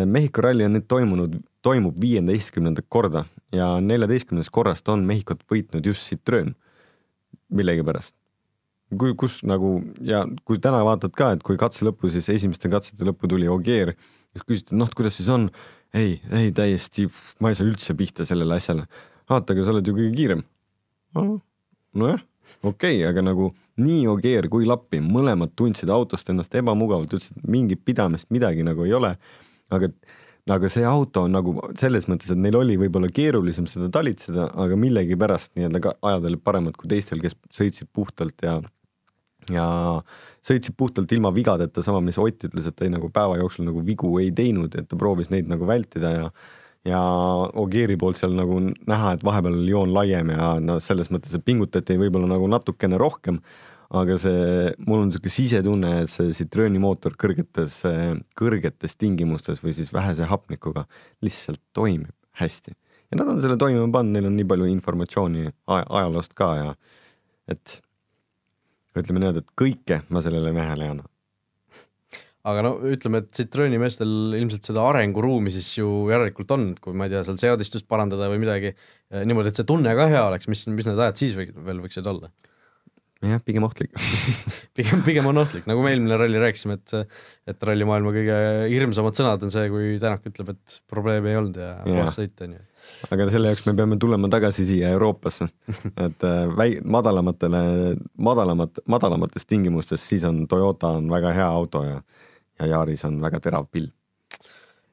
Mehhiko 0.05 0.43
ralli 0.43 0.65
on 0.67 0.75
nüüd 0.75 0.85
toimunud, 0.91 1.39
toimub 1.65 1.95
viieteistkümnendat 2.01 2.85
korda 2.91 3.23
ja 3.55 3.79
neljateistkümnendast 3.81 4.53
korrast 4.53 4.89
on 4.93 5.07
Mehhikot 5.07 5.41
võitnud 5.49 5.87
just 5.87 6.05
Citroen 6.11 6.53
millegipärast 7.49 8.13
kui, 8.97 9.13
kus 9.17 9.39
nagu 9.47 9.77
ja 10.05 10.23
kui 10.47 10.59
täna 10.61 10.81
vaatad 10.85 11.13
ka, 11.17 11.33
et 11.35 11.43
kui 11.45 11.59
katse 11.59 11.85
lõppu, 11.85 12.09
siis 12.13 12.29
esimeste 12.33 12.71
katsete 12.71 13.07
lõppu 13.07 13.29
tuli 13.29 13.49
Ogier, 13.51 13.93
siis 14.33 14.45
küsiti, 14.47 14.77
noh, 14.79 14.89
kuidas 14.95 15.19
siis 15.19 15.29
on, 15.33 15.49
ei, 15.93 16.19
ei 16.35 16.51
täiesti, 16.55 17.07
ma 17.39 17.51
ei 17.51 17.57
saa 17.57 17.67
üldse 17.69 17.95
pihta 17.97 18.25
sellele 18.27 18.59
asjale. 18.59 18.85
vaata, 19.29 19.53
aga 19.53 19.65
sa 19.65 19.73
oled 19.73 19.87
ju 19.87 19.95
kõige 19.97 20.13
kiirem. 20.15 20.43
nojah, 21.15 22.21
okei 22.63 23.01
okay,, 23.01 23.07
aga 23.09 23.23
nagu 23.25 23.51
nii 23.79 24.07
Ogier 24.11 24.49
kui 24.51 24.67
Lappi, 24.67 24.99
mõlemad 25.03 25.53
tundsid 25.57 25.89
autost 25.93 26.29
ennast 26.29 26.55
ebamugavalt, 26.55 27.13
ütlesid, 27.13 27.43
mingit 27.47 27.83
pidamist, 27.85 28.29
midagi 28.33 28.65
nagu 28.65 28.85
ei 28.85 28.93
ole. 28.93 29.15
aga, 29.69 29.89
aga 30.49 30.69
see 30.71 30.85
auto 30.85 31.23
on 31.27 31.35
nagu 31.37 31.55
selles 31.79 32.07
mõttes, 32.09 32.31
et 32.33 32.41
neil 32.41 32.57
oli 32.57 32.77
võib-olla 32.81 33.11
keerulisem 33.13 33.67
seda 33.69 33.89
talitseda, 33.93 34.49
aga 34.57 34.77
millegipärast 34.79 35.53
nii-öelda 35.55 35.83
ka 35.83 35.95
ajad 36.01 36.29
olid 36.31 36.43
paremad 36.43 36.77
kui 36.77 36.89
teistel, 36.89 37.21
kes 37.21 37.37
sõitsid 37.53 37.89
puhtalt 37.93 38.45
ja 38.45 38.59
ja 39.53 39.67
sõitsid 40.45 40.75
puhtalt 40.77 41.11
ilma 41.11 41.31
vigadeta, 41.35 41.83
sama 41.85 42.01
mis 42.03 42.17
Ott 42.21 42.47
ütles, 42.47 42.67
et 42.67 42.75
ta 42.75 42.87
ei, 42.87 42.93
nagu 42.93 43.09
päeva 43.13 43.37
jooksul 43.41 43.67
nagu 43.67 43.83
vigu 43.85 44.13
ei 44.21 44.31
teinud, 44.35 44.75
et 44.75 44.87
ta 44.89 44.97
proovis 44.99 45.31
neid 45.33 45.49
nagu 45.51 45.67
vältida 45.69 46.15
ja 46.15 46.31
ja 46.87 46.99
Ogieri 47.59 47.97
poolt 47.99 48.15
seal 48.19 48.35
nagu 48.37 48.59
näha, 48.61 49.15
et 49.15 49.23
vahepeal 49.25 49.57
oli 49.57 49.73
joon 49.73 49.91
laiem 49.95 50.31
ja 50.31 50.53
no 50.63 50.77
selles 50.83 51.09
mõttes, 51.11 51.33
et 51.35 51.43
pingutati 51.45 51.97
võib-olla 51.99 52.29
nagu 52.31 52.47
natukene 52.47 52.99
rohkem, 52.99 53.41
aga 53.99 54.15
see, 54.21 54.69
mul 54.85 55.03
on 55.03 55.09
niisugune 55.09 55.33
sisetunne, 55.33 55.93
et 56.03 56.13
see 56.13 56.31
Citroeni 56.37 56.81
mootor 56.81 57.17
kõrgetes, 57.19 57.81
kõrgetes 58.37 58.95
tingimustes 58.99 59.63
või 59.63 59.73
siis 59.77 59.91
vähese 59.93 60.29
hapnikuga 60.29 60.85
lihtsalt 61.25 61.61
toimib 61.73 62.13
hästi. 62.39 62.75
ja 63.11 63.17
nad 63.17 63.33
on 63.33 63.41
selle 63.41 63.57
toimima 63.57 63.89
pannud, 63.91 64.15
neil 64.15 64.29
on 64.29 64.37
nii 64.37 64.47
palju 64.47 64.69
informatsiooni 64.71 65.49
ajaloost 65.67 66.35
ka 66.37 66.49
ja 66.55 66.73
et 67.49 67.79
ütleme 69.03 69.23
niimoodi, 69.23 69.43
et 69.43 69.55
kõike 69.59 70.01
ma 70.13 70.23
sellele 70.25 70.53
mehele 70.55 70.85
ei 70.85 70.93
anna. 70.95 71.07
aga 72.49 72.63
no 72.65 72.73
ütleme, 72.89 73.23
et 73.23 73.31
Citrooni 73.35 73.79
meestel 73.81 74.35
ilmselt 74.39 74.69
seda 74.69 74.85
arenguruumi 74.89 75.51
siis 75.53 75.71
ju 75.77 75.89
järelikult 76.09 76.53
on, 76.55 76.69
kui 76.81 76.95
ma 76.97 77.07
ei 77.07 77.13
tea, 77.13 77.23
seal 77.27 77.39
seadistust 77.41 77.87
parandada 77.89 78.29
või 78.31 78.41
midagi 78.45 78.71
eh, 78.71 79.25
niimoodi, 79.27 79.51
et 79.51 79.59
see 79.59 79.67
tunne 79.69 79.93
ka 79.97 80.07
hea 80.09 80.23
oleks, 80.31 80.49
mis, 80.51 80.65
mis 80.71 80.87
need 80.87 80.99
ajad 80.99 81.19
siis 81.19 81.35
või, 81.37 81.51
veel 81.67 81.83
võiksid 81.85 82.07
olla? 82.09 82.31
Jah, 83.25 83.41
pigem 83.43 83.65
ohtlik. 83.67 83.91
Pigem, 84.79 85.01
pigem 85.03 85.25
on 85.27 85.41
ohtlik, 85.41 85.65
nagu 85.67 85.81
me 85.83 85.91
eelmine 85.91 86.15
ralli 86.15 86.39
rääkisime, 86.39 86.77
et, 86.79 87.15
et 87.51 87.65
rallimaailma 87.67 88.13
kõige 88.15 88.35
hirmsamad 88.71 89.17
sõnad 89.17 89.41
on 89.43 89.51
see, 89.51 89.65
kui 89.73 89.97
Tänak 89.99 90.23
ütleb, 90.29 90.53
et 90.53 90.77
probleemi 90.87 91.33
ei 91.33 91.39
olnud 91.39 91.59
ja 91.59 91.73
puhas 91.83 92.15
sõit 92.15 92.45
on 92.45 92.53
ju. 92.55 92.63
aga 93.11 93.27
selle 93.33 93.51
jaoks 93.51 93.65
me 93.67 93.75
peame 93.81 93.97
tulema 93.99 94.29
tagasi 94.31 94.63
siia 94.69 94.93
Euroopasse, 94.95 95.49
et 96.05 96.27
äh, 96.29 96.39
väi-, 96.55 96.79
madalamatele, 96.97 97.61
madalamat, 98.29 98.79
madalamates 98.87 99.49
tingimustes, 99.49 100.07
siis 100.13 100.23
on 100.29 100.45
Toyota 100.47 100.95
on 101.01 101.11
väga 101.11 101.35
hea 101.35 101.51
auto 101.59 101.83
ja, 101.83 101.99
ja 102.61 102.71
Yaris 102.77 103.03
on 103.09 103.19
väga 103.25 103.43
terav 103.43 103.67
pill. 103.67 103.91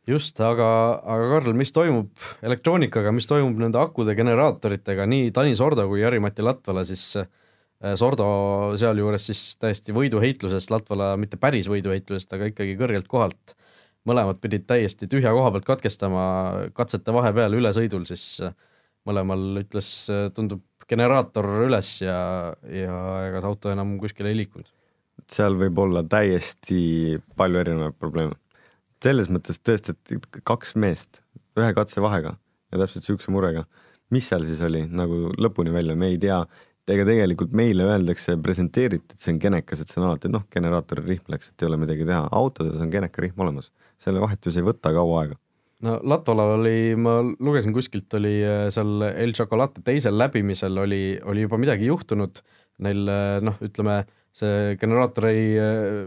Just, 0.06 0.38
aga, 0.42 0.66
aga 1.02 1.30
Karl, 1.37 1.54
mis 1.59 1.73
toimub 1.75 2.28
elektroonikaga, 2.47 3.14
mis 3.14 3.26
toimub 3.26 3.59
nende 3.59 3.78
akude 3.78 4.14
generaatoritega 4.18 5.06
nii 5.11 5.33
Tanis 5.35 5.62
Ordo 5.62 5.87
kui 5.90 6.02
Jari-Mati 6.02 6.47
Latvala 6.47 6.85
siis 6.87 7.09
äh, 7.23 7.30
Sordo 8.00 8.26
sealjuures 8.80 9.26
siis 9.28 9.40
täiesti 9.61 9.92
võiduheitlusest, 9.92 10.71
Latvala 10.73 11.11
mitte 11.21 11.37
päris 11.37 11.68
võiduheitlusest, 11.68 12.30
aga 12.33 12.49
ikkagi 12.52 12.76
kõrgelt 12.80 13.09
kohalt. 13.09 13.56
mõlemad 14.06 14.38
pidid 14.38 14.64
täiesti 14.71 15.09
tühja 15.11 15.33
koha 15.35 15.50
pealt 15.50 15.64
katkestama 15.66 16.23
katsete 16.73 17.12
vahepeal 17.12 17.54
ülesõidul, 17.59 18.04
siis 18.06 18.40
mõlemal 19.06 19.61
ütles, 19.61 20.06
tundub 20.35 20.62
generaator 20.88 21.49
üles 21.66 21.90
ja, 22.00 22.54
ja 22.71 22.97
ega 23.26 23.42
see 23.42 23.50
auto 23.50 23.73
enam 23.75 23.97
kuskile 24.02 24.30
ei 24.30 24.40
liikunud. 24.42 24.68
seal 25.33 25.56
võib 25.59 25.78
olla 25.83 26.04
täiesti 26.06 27.18
palju 27.37 27.62
erinevaid 27.62 27.99
probleeme. 27.99 28.37
selles 29.02 29.28
mõttes 29.28 29.59
tõesti, 29.61 29.92
et 29.92 30.42
kaks 30.45 30.75
meest 30.76 31.21
ühe 31.59 31.73
katse 31.75 32.00
vahega 32.00 32.37
ja 32.73 32.78
täpselt 32.78 33.04
niisuguse 33.04 33.35
murega, 33.35 33.66
mis 34.11 34.28
seal 34.28 34.47
siis 34.47 34.62
oli 34.62 34.85
nagu 34.87 35.33
lõpuni 35.37 35.75
välja, 35.75 35.97
me 35.97 36.12
ei 36.14 36.18
tea, 36.23 36.40
ega 36.94 37.06
tegelikult 37.08 37.54
meile 37.56 37.86
öeldakse, 37.90 38.36
presenteeriti, 38.42 39.16
et 39.16 39.22
see 39.22 39.34
on 39.34 39.40
genekas, 39.42 39.82
et 39.82 39.90
see 39.90 40.00
on 40.00 40.10
alati 40.10 40.30
noh, 40.32 40.44
generaatori 40.52 41.04
rihm 41.06 41.32
läks, 41.32 41.50
et 41.50 41.64
ei 41.64 41.70
ole 41.70 41.80
midagi 41.82 42.06
teha, 42.06 42.26
autodes 42.38 42.78
on 42.82 42.92
geneka 42.92 43.24
rihm 43.24 43.42
olemas, 43.42 43.72
selle 44.02 44.22
vahetus 44.22 44.58
ei 44.58 44.66
võta 44.66 44.92
kaua 44.94 45.24
aega. 45.24 45.38
no 45.86 45.96
Latvalal 46.12 46.54
oli, 46.60 46.76
ma 47.00 47.18
lugesin 47.24 47.74
kuskilt, 47.76 48.08
oli 48.18 48.36
äh, 48.44 48.68
seal 48.74 49.08
El 49.10 49.34
Chocolate 49.36 49.82
teisel 49.86 50.16
läbimisel 50.18 50.78
oli, 50.84 51.02
oli 51.24 51.46
juba 51.46 51.58
midagi 51.60 51.90
juhtunud, 51.90 52.40
neil 52.86 53.04
äh, 53.10 53.40
noh, 53.44 53.58
ütleme 53.64 54.04
see 54.36 54.76
generaator 54.80 55.30
ei 55.32 55.44
äh, 55.58 56.00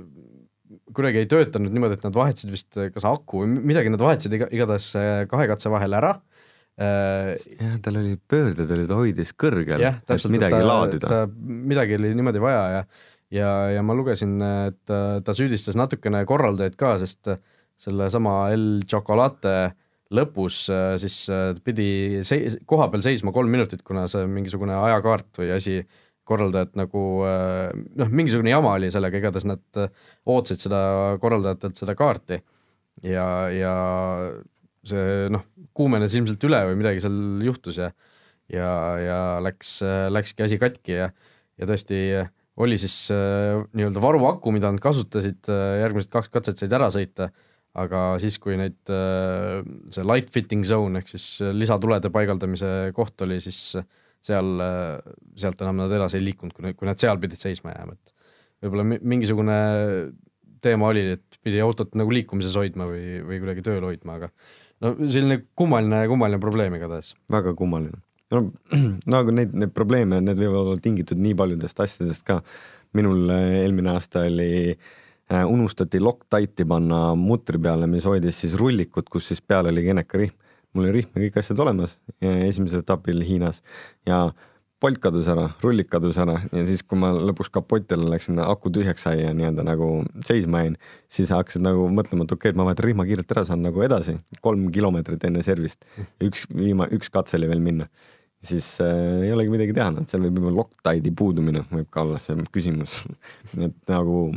kuidagi 0.93 1.23
ei 1.23 1.29
töötanud 1.29 1.73
niimoodi, 1.73 1.97
et 1.97 2.05
nad 2.05 2.15
vahetasid 2.15 2.51
vist 2.53 2.77
kas 2.93 3.05
aku 3.09 3.43
või 3.43 3.59
midagi, 3.71 3.91
nad 3.91 4.01
vahetasid 4.01 4.35
iga, 4.37 4.47
igatahes 4.53 4.91
kahe 5.29 5.47
katse 5.49 5.71
vahel 5.73 5.95
ära. 5.97 6.11
Äh, 6.19 6.38
jah, 6.79 7.75
tal 7.83 7.99
oli 7.99 8.15
pöörded 8.29 8.71
olid, 8.71 8.91
hoidis 8.95 9.33
kõrgel, 9.35 9.83
et 9.83 10.25
midagi 10.31 10.55
ta, 10.55 10.65
laadida. 10.65 11.21
midagi 11.35 11.97
oli 11.99 12.13
niimoodi 12.15 12.41
vaja 12.43 12.63
ja, 12.71 12.81
ja, 13.35 13.51
ja 13.75 13.85
ma 13.85 13.95
lugesin, 13.97 14.37
et 14.71 14.79
ta, 14.87 15.19
ta 15.25 15.35
süüdistas 15.35 15.77
natukene 15.79 16.23
korraldajaid 16.29 16.77
ka, 16.79 16.95
sest 17.01 17.33
sellesama 17.79 18.41
El 18.53 18.83
Chocolate 18.89 19.55
lõpus 20.15 20.65
äh, 20.73 20.93
siis 21.01 21.21
äh, 21.31 21.51
pidi 21.63 22.23
sei-, 22.25 22.53
koha 22.69 22.89
peal 22.91 23.03
seisma 23.05 23.33
kolm 23.35 23.51
minutit, 23.53 23.83
kuna 23.85 24.07
see 24.11 24.23
mingisugune 24.29 24.77
ajakaart 24.77 25.41
või 25.43 25.51
asi 25.55 25.81
korraldajat 26.29 26.75
nagu 26.77 27.01
noh, 27.25 28.09
mingisugune 28.13 28.51
jama 28.51 28.75
oli 28.77 28.91
sellega, 28.93 29.17
igatahes 29.17 29.47
nad 29.49 29.79
ootasid 30.29 30.61
seda 30.61 30.81
korraldajatelt 31.23 31.79
seda 31.79 31.95
kaarti 31.97 32.37
ja, 33.01 33.25
ja 33.49 33.73
see 34.87 35.27
noh, 35.33 35.43
kuumenes 35.75 36.15
ilmselt 36.15 36.43
üle 36.47 36.61
või 36.69 36.79
midagi 36.79 37.03
seal 37.03 37.43
juhtus 37.45 37.81
ja 37.81 37.91
ja, 38.49 38.69
ja 38.97 39.19
läks, 39.45 39.79
läkski 40.09 40.45
asi 40.45 40.57
katki 40.61 40.95
ja, 40.95 41.09
ja 41.59 41.67
tõesti 41.69 41.99
oli 42.59 42.77
siis 42.79 42.95
äh, 43.13 43.61
nii-öelda 43.77 44.01
varuaku, 44.03 44.51
mida 44.55 44.71
nad 44.71 44.81
kasutasid, 44.83 45.45
äh, 45.51 45.79
järgmised 45.83 46.11
kaks 46.11 46.31
katset 46.33 46.59
said 46.59 46.75
ära 46.75 46.89
sõita, 46.91 47.29
aga 47.79 48.03
siis, 48.19 48.35
kui 48.41 48.57
neid, 48.59 48.79
äh, 48.91 49.61
see 49.93 50.05
light 50.07 50.31
fitting 50.33 50.67
zone 50.67 50.99
ehk 50.99 51.11
siis 51.13 51.27
lisatulede 51.55 52.11
paigaldamise 52.13 52.91
koht 52.97 53.21
oli, 53.23 53.39
siis 53.43 53.77
seal, 54.25 54.63
sealt 55.39 55.61
enam 55.63 55.77
nad 55.79 55.93
edasi 55.95 56.19
ei 56.19 56.25
liikunud, 56.25 56.51
kui, 56.55 56.73
kui 56.75 56.89
nad 56.89 56.99
seal 56.99 57.21
pidid 57.21 57.39
seisma 57.39 57.71
jääma, 57.71 57.95
et 57.95 58.65
võib-olla 58.65 58.99
mingisugune 58.99 59.59
teema 60.59 60.89
oli, 60.91 61.05
et 61.15 61.37
pidi 61.39 61.61
autot 61.63 61.95
nagu 61.95 62.11
liikumises 62.11 62.57
hoidma 62.59 62.89
või, 62.89 63.21
või 63.23 63.39
kuidagi 63.39 63.63
tööl 63.63 63.85
hoidma, 63.87 64.17
aga 64.19 64.27
no 64.83 64.93
selline 65.07 65.43
kummaline, 65.57 66.05
kummaline 66.11 66.41
probleem 66.41 66.75
igatahes. 66.77 67.13
väga 67.31 67.53
kummaline. 67.57 68.01
no 68.31 68.43
nagu 69.15 69.35
neid, 69.35 69.53
neid 69.53 69.73
probleeme, 69.75 70.21
need 70.23 70.39
võivad 70.39 70.73
olla 70.73 70.83
tingitud 70.83 71.21
nii 71.21 71.35
paljudest 71.39 71.79
asjadest 71.85 72.25
ka. 72.27 72.41
minul 72.97 73.29
äh, 73.33 73.61
eelmine 73.63 73.93
aasta 73.93 74.25
oli 74.27 74.51
äh, 74.73 75.45
unustati 75.45 76.01
Loctite'i 76.01 76.67
panna 76.67 77.13
mutri 77.15 77.61
peale, 77.61 77.87
mis 77.87 78.07
hoidis 78.09 78.43
siis 78.43 78.55
rullikut, 78.59 79.09
kus 79.09 79.31
siis 79.31 79.41
peal 79.41 79.71
oli 79.71 79.85
genekarihm. 79.85 80.35
mul 80.73 80.85
oli 80.85 80.99
rihm 80.99 81.17
ja 81.17 81.25
kõik 81.25 81.41
asjad 81.41 81.59
olemas 81.65 81.97
esimesel 82.21 82.83
etapil 82.83 83.23
Hiinas 83.25 83.63
ja 84.05 84.27
Bolt 84.79 84.99
kadus 85.03 85.27
ära, 85.27 85.49
rullik 85.59 85.89
kadus 85.91 86.17
ära 86.23 86.37
ja 86.55 86.61
siis, 86.67 86.79
kui 86.87 86.99
ma 86.99 87.09
lõpuks 87.11 87.51
kapotile 87.51 88.05
läksin, 88.13 88.37
aku 88.39 88.71
tühjaks 88.71 89.03
sai 89.03 89.17
ja 89.19 89.33
nii-öelda 89.35 89.65
nagu 89.67 89.89
seisma 90.27 90.61
jäin, 90.63 90.77
siis 91.11 91.33
hakkasid 91.35 91.65
nagu 91.65 91.89
mõtlema, 91.91 92.23
et 92.23 92.31
okei 92.31 92.37
okay,, 92.37 92.53
et 92.53 92.59
ma 92.59 92.67
vahetan 92.69 92.87
rihma 92.87 93.03
kiirelt 93.09 93.33
ära, 93.35 93.43
saan 93.49 93.65
nagu 93.65 93.83
edasi, 93.83 94.15
kolm 94.45 94.69
kilomeetrit 94.71 95.25
enne 95.27 95.43
servist. 95.43 95.83
üks 96.23 96.45
viima-, 96.53 96.87
üks 96.95 97.11
katse 97.11 97.35
oli 97.35 97.49
veel 97.51 97.63
minna. 97.65 97.89
siis 98.39 98.69
äh, 98.79 99.25
ei 99.25 99.33
olegi 99.35 99.51
midagi 99.51 99.75
teha, 99.75 99.89
noh, 99.91 100.05
seal 100.07 100.23
võib 100.23 100.39
juba 100.39 100.53
Loctite'i 100.61 101.11
puudumine 101.11 101.65
võib 101.73 101.89
ka 101.91 102.05
olla 102.05 102.21
see 102.23 102.39
küsimus 102.55 103.01
et 103.67 103.75
nagu 103.91 104.29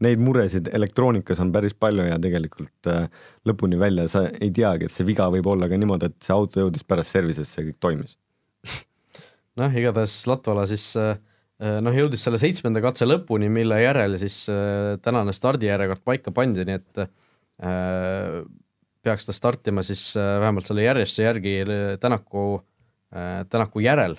neid 0.00 0.22
muresid 0.22 0.70
elektroonikas 0.72 1.42
on 1.44 1.50
päris 1.52 1.76
palju 1.76 2.06
ja 2.08 2.16
tegelikult 2.16 2.88
äh, 2.88 3.10
lõpuni 3.44 3.76
välja 3.76 4.08
sa 4.08 4.24
ei 4.30 4.48
teagi, 4.48 4.88
et 4.88 4.96
see 4.96 5.04
viga 5.04 5.28
võib 5.34 5.52
olla 5.52 5.68
ka 5.68 5.76
niimoodi, 5.76 6.08
et 6.08 6.24
see 6.24 6.32
auto 6.32 6.64
jõudis 6.64 6.88
pärast 6.88 7.12
service'isse 7.18 7.60
ja 7.60 7.68
kõik 7.68 7.78
toimis 7.84 8.16
noh, 9.58 9.74
igatahes 9.80 10.20
Latvala 10.28 10.64
siis 10.70 10.90
äh, 11.00 11.16
äh, 11.62 11.78
noh, 11.84 11.94
jõudis 11.94 12.24
selle 12.24 12.40
seitsmenda 12.40 12.82
katse 12.84 13.08
lõpuni, 13.08 13.50
mille 13.52 13.80
järel 13.82 14.18
siis 14.20 14.44
äh, 14.52 14.96
tänane 15.04 15.34
stardijärjekord 15.36 16.04
paika 16.06 16.34
pandi, 16.34 16.66
nii 16.68 16.78
et 16.78 17.08
peaks 19.02 19.26
ta 19.26 19.34
startima 19.34 19.82
siis 19.82 20.12
vähemalt 20.14 20.68
selle 20.68 20.84
järjestuse 20.84 21.24
järgi 21.24 21.54
Tänaku 21.98 22.60
Tänaku 23.50 23.82
järel. 23.82 24.14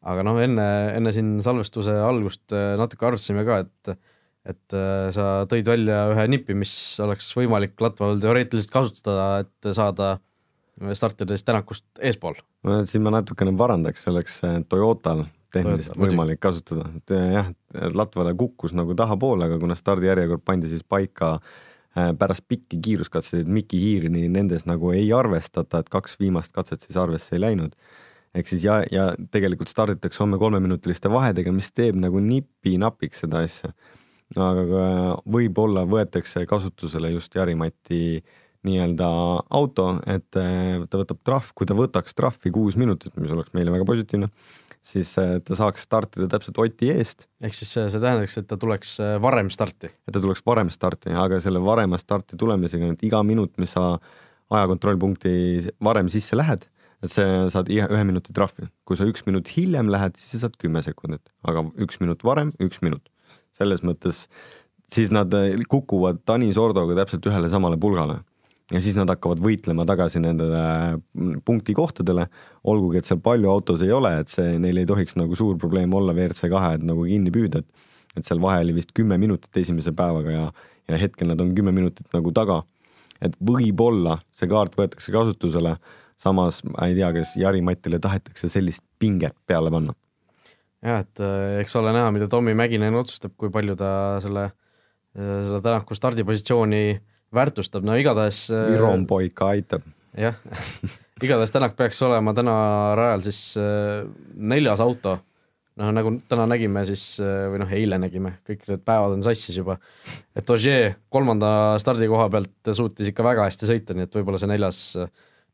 aga 0.00 0.22
noh, 0.24 0.38
enne, 0.40 0.64
enne 0.96 1.12
siin 1.12 1.34
salvestuse 1.44 1.92
algust 2.00 2.54
natuke 2.80 3.04
arutasime 3.04 3.44
ka, 3.44 3.58
et 3.66 4.00
et 4.48 4.76
sa 5.12 5.26
tõid 5.44 5.68
välja 5.68 5.98
ühe 6.14 6.24
nipi, 6.32 6.56
mis 6.56 6.72
oleks 7.04 7.28
võimalik 7.36 7.76
Latval 7.84 8.16
teoreetiliselt 8.22 8.72
kasutada, 8.72 9.26
et 9.44 9.68
saada 9.76 10.14
äh, 10.14 10.22
startides 10.94 11.44
Tänakust 11.44 11.84
eespool. 12.00 12.34
no 12.64 12.80
siin 12.86 13.04
ma 13.04 13.12
natukene 13.14 13.52
parandaks, 13.56 14.04
see 14.04 14.12
oleks 14.12 14.40
äh, 14.44 14.60
Toyotal 14.68 15.24
tehniliselt 15.52 15.96
Toyota, 15.96 16.06
võimalik 16.06 16.40
kasutada, 16.42 16.86
et 16.96 17.14
äh, 17.14 17.26
jah, 17.34 17.50
Latvale 17.94 18.34
kukkus 18.38 18.74
nagu 18.76 18.94
tahapoole, 18.98 19.48
aga 19.48 19.58
kuna 19.62 19.76
stardijärjekord 19.78 20.44
pandi 20.46 20.70
siis 20.70 20.84
paika 20.86 21.36
äh, 21.36 22.12
pärast 22.18 22.46
pikki 22.48 22.80
kiiruskatseid 22.84 23.50
Mikki 23.50 23.80
Hiirini 23.82 24.28
nendes 24.32 24.66
nagu 24.70 24.92
ei 24.94 25.10
arvestata, 25.16 25.82
et 25.82 25.90
kaks 25.92 26.18
viimast 26.20 26.54
katset 26.56 26.86
siis 26.86 26.98
arvesse 27.00 27.36
ei 27.36 27.44
läinud. 27.46 27.76
ehk 28.34 28.48
siis 28.48 28.64
ja, 28.64 28.82
ja 28.92 29.12
tegelikult 29.30 29.68
starditakse 29.68 30.22
homme 30.22 30.38
kolmeminutiliste 30.38 31.10
vahedega, 31.10 31.52
mis 31.52 31.72
teeb 31.72 31.96
nagu 31.98 32.20
nipi-napiks 32.22 33.26
seda 33.26 33.42
asja. 33.46 33.72
aga 34.36 34.84
võib-olla 35.26 35.82
võetakse 35.90 36.46
kasutusele 36.46 37.10
just 37.10 37.34
Jari-Mati 37.34 38.22
nii-öelda 38.66 39.08
auto, 39.56 39.94
et 40.10 40.36
eh, 40.38 40.80
ta 40.90 41.00
võtab 41.00 41.20
trahv, 41.24 41.52
kui 41.56 41.68
ta 41.68 41.76
võtaks 41.76 42.16
trahvi 42.16 42.52
kuus 42.52 42.76
minutit, 42.80 43.14
mis 43.20 43.32
oleks 43.32 43.54
meile 43.56 43.72
väga 43.72 43.86
positiivne, 43.88 44.28
siis 44.84 45.12
eh, 45.20 45.38
ta 45.44 45.56
saaks 45.56 45.86
startida 45.88 46.28
täpselt 46.30 46.60
Oti 46.60 46.90
eest. 46.92 47.24
ehk 47.40 47.56
siis 47.56 47.72
see, 47.72 47.86
see 47.92 48.02
tähendaks, 48.02 48.36
et 48.40 48.48
ta 48.50 48.58
tuleks 48.60 48.98
eh, 49.00 49.14
varem 49.22 49.48
starti? 49.52 49.88
et 49.88 50.12
ta 50.12 50.20
tuleks 50.20 50.44
varem 50.46 50.72
starti, 50.74 51.14
aga 51.16 51.40
selle 51.40 51.62
varema 51.64 52.00
starti 52.00 52.36
tulemisega, 52.40 52.92
et 52.92 53.08
iga 53.08 53.22
minut, 53.24 53.54
mis 53.62 53.72
sa 53.76 53.94
ajakontrollpunkti 54.52 55.32
varem 55.80 56.12
sisse 56.12 56.36
lähed, 56.36 56.68
et 57.00 57.12
see 57.12 57.26
saad 57.54 57.70
ühe 57.72 58.04
minuti 58.04 58.36
trahvi. 58.36 58.68
kui 58.84 58.98
sa 58.98 59.08
üks 59.08 59.24
minut 59.24 59.48
hiljem 59.56 59.88
lähed, 59.88 60.20
siis 60.20 60.36
sa 60.36 60.46
saad 60.46 60.60
kümme 60.60 60.84
sekundit, 60.84 61.32
aga 61.48 61.64
üks 61.80 62.02
minut 62.04 62.26
varem, 62.28 62.52
üks 62.60 62.84
minut. 62.84 63.08
selles 63.56 63.80
mõttes 63.84 64.26
siis 64.90 65.10
nad 65.12 65.32
kukuvad 65.70 66.26
Tanis 66.26 66.58
Ordoga 66.58 66.96
täpselt 66.98 67.24
ühele 67.28 67.48
samale 67.52 67.78
pulgale 67.80 68.20
ja 68.70 68.80
siis 68.82 68.96
nad 68.98 69.10
hakkavad 69.10 69.40
võitlema 69.42 69.84
tagasi 69.88 70.22
nendele 70.22 70.62
mm, 70.96 71.42
punktikohtadele, 71.46 72.26
olgugi 72.70 73.00
et 73.00 73.08
seal 73.08 73.20
palju 73.22 73.50
autos 73.50 73.82
ei 73.84 73.92
ole, 73.94 74.12
et 74.22 74.32
see, 74.32 74.58
neil 74.62 74.82
ei 74.82 74.88
tohiks 74.88 75.16
nagu 75.18 75.38
suur 75.38 75.58
probleem 75.60 75.94
olla 75.96 76.14
WRC 76.16 76.50
kahe, 76.52 76.76
et 76.78 76.84
nagu 76.86 77.06
kinni 77.08 77.32
püüda, 77.34 77.64
et 77.64 77.88
et 78.18 78.26
seal 78.26 78.40
vahe 78.42 78.64
oli 78.64 78.74
vist 78.74 78.90
kümme 78.96 79.14
minutit 79.22 79.54
esimese 79.60 79.92
päevaga 79.94 80.32
ja, 80.34 80.46
ja 80.90 80.96
hetkel 80.98 81.28
nad 81.30 81.40
on 81.42 81.52
kümme 81.54 81.70
minutit 81.70 82.08
nagu 82.14 82.32
taga. 82.34 82.64
et 83.22 83.36
võib-olla 83.38 84.16
see 84.34 84.48
kaart 84.48 84.74
võetakse 84.78 85.12
kasutusele, 85.12 85.74
samas 86.18 86.62
ma 86.64 86.88
ei 86.88 86.96
tea, 86.96 87.10
kas 87.12 87.34
Jari-Matile 87.36 88.00
tahetakse 88.00 88.48
sellist 88.48 88.82
pinget 88.98 89.36
peale 89.46 89.70
panna. 89.70 89.94
jah, 90.82 91.04
et 91.04 91.22
äh, 91.22 91.60
eks 91.62 91.76
ole 91.78 91.92
näha, 91.94 92.10
mida 92.10 92.28
Tommy 92.28 92.54
Mäkinen 92.58 92.98
otsustab, 92.98 93.36
kui 93.38 93.52
palju 93.54 93.76
ta 93.78 93.92
selle, 94.24 94.48
äh, 95.14 95.38
selle 95.46 95.62
Tänaku 95.62 95.94
stardipositsiooni 95.94 96.84
äh, 96.96 97.04
väärtustab, 97.34 97.86
no 97.86 97.96
igatahes. 97.98 98.48
Viron 98.50 99.06
poika 99.10 99.52
aitab. 99.54 99.86
jah 100.18 100.38
igatahes 101.24 101.52
Tänak 101.54 101.76
peaks 101.78 102.00
olema 102.02 102.34
täna 102.34 102.54
rajal 102.98 103.26
siis 103.28 103.42
äh, 103.60 104.06
neljas 104.34 104.80
auto. 104.80 105.18
noh, 105.80 105.92
nagu 105.94 106.12
täna 106.28 106.48
nägime 106.50 106.82
siis 106.88 107.04
äh, 107.22 107.46
või 107.52 107.62
noh, 107.62 107.74
eile 107.76 108.00
nägime, 108.02 108.34
kõik 108.48 108.66
need 108.68 108.84
päevad 108.84 109.16
on 109.18 109.24
sassis 109.26 109.56
juba. 109.60 109.78
et 110.36 110.50
Ogier 110.50 110.94
kolmanda 111.08 111.78
stardikoha 111.82 112.28
pealt 112.32 112.74
suutis 112.76 113.12
ikka 113.12 113.24
väga 113.26 113.46
hästi 113.48 113.70
sõita, 113.70 113.96
nii 113.96 114.08
et 114.08 114.20
võib-olla 114.20 114.40
see 114.40 114.50
neljas, 114.50 114.82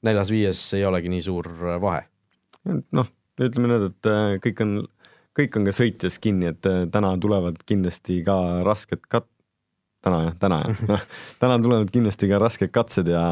neljas-viies 0.06 0.66
ei 0.78 0.84
olegi 0.88 1.12
nii 1.12 1.24
suur 1.28 1.52
vahe. 1.82 2.06
noh, 2.66 3.12
ütleme 3.40 3.74
nüüd, 3.74 3.90
et 3.92 4.42
kõik 4.44 4.64
on 4.64 4.78
kõik 5.36 5.58
on 5.58 5.68
ka 5.68 5.74
sõitjas 5.76 6.18
kinni, 6.22 6.50
et 6.54 6.68
äh, 6.68 6.84
täna 6.92 7.14
tulevad 7.20 7.60
kindlasti 7.68 8.22
ka 8.26 8.36
rasked 8.66 9.04
kat-, 9.12 9.30
täna 10.06 10.22
jah, 10.26 10.34
täna 10.38 10.60
jah. 10.62 11.06
Täna 11.42 11.58
tulevad 11.62 11.90
kindlasti 11.92 12.30
ka 12.30 12.40
rasked 12.42 12.72
katsed 12.74 13.10
ja 13.10 13.22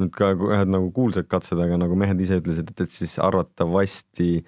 nüüd 0.00 0.12
ka 0.14 0.32
ühed 0.34 0.70
nagu 0.70 0.90
kuulsad 0.94 1.28
katsed, 1.30 1.58
aga 1.60 1.78
nagu 1.80 1.96
mehed 1.98 2.20
ise 2.22 2.40
ütlesid, 2.42 2.70
et, 2.70 2.84
et 2.86 2.94
siis 2.94 3.16
arvatavasti 3.22 4.44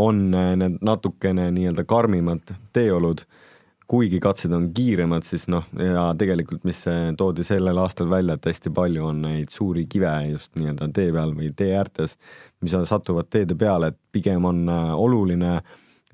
on 0.00 0.28
äh, 0.36 0.54
need 0.60 0.80
natukene 0.86 1.50
nii-öelda 1.56 1.86
karmimad 1.88 2.52
teeolud. 2.76 3.24
Kuigi 3.90 4.20
katsed 4.22 4.52
on 4.54 4.68
kiiremad, 4.70 5.24
siis 5.26 5.48
noh, 5.50 5.64
ja 5.74 6.04
tegelikult, 6.14 6.62
mis 6.62 6.84
toodi 7.18 7.42
sellel 7.42 7.80
aastal 7.82 8.06
välja, 8.12 8.36
et 8.38 8.44
hästi 8.46 8.70
palju 8.70 9.08
on 9.08 9.24
neid 9.24 9.50
suuri 9.50 9.82
kive 9.90 10.12
just 10.28 10.52
nii-öelda 10.54 10.86
tee 10.94 11.08
peal 11.16 11.34
või 11.34 11.50
tee 11.58 11.72
äärtes, 11.74 12.14
mis 12.62 12.76
on, 12.78 12.86
satuvad 12.86 13.26
teede 13.34 13.56
peale, 13.58 13.90
et 13.90 13.98
pigem 14.14 14.46
on 14.46 14.62
äh, 14.70 14.92
oluline 14.94 15.56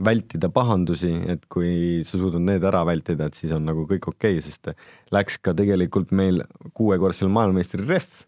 vältida 0.04 0.50
pahandusi, 0.52 1.12
et 1.32 1.46
kui 1.52 2.02
sa 2.04 2.20
suudad 2.20 2.42
need 2.44 2.64
ära 2.68 2.82
vältida, 2.88 3.28
et 3.28 3.38
siis 3.38 3.54
on 3.56 3.64
nagu 3.68 3.86
kõik 3.88 4.10
okei 4.12 4.38
okay,, 4.38 4.44
sest 4.44 4.72
läks 5.14 5.40
ka 5.40 5.54
tegelikult 5.56 6.12
meil 6.16 6.42
kuuekordsel 6.76 7.32
maailmameistri 7.32 7.86
rehv 7.86 8.22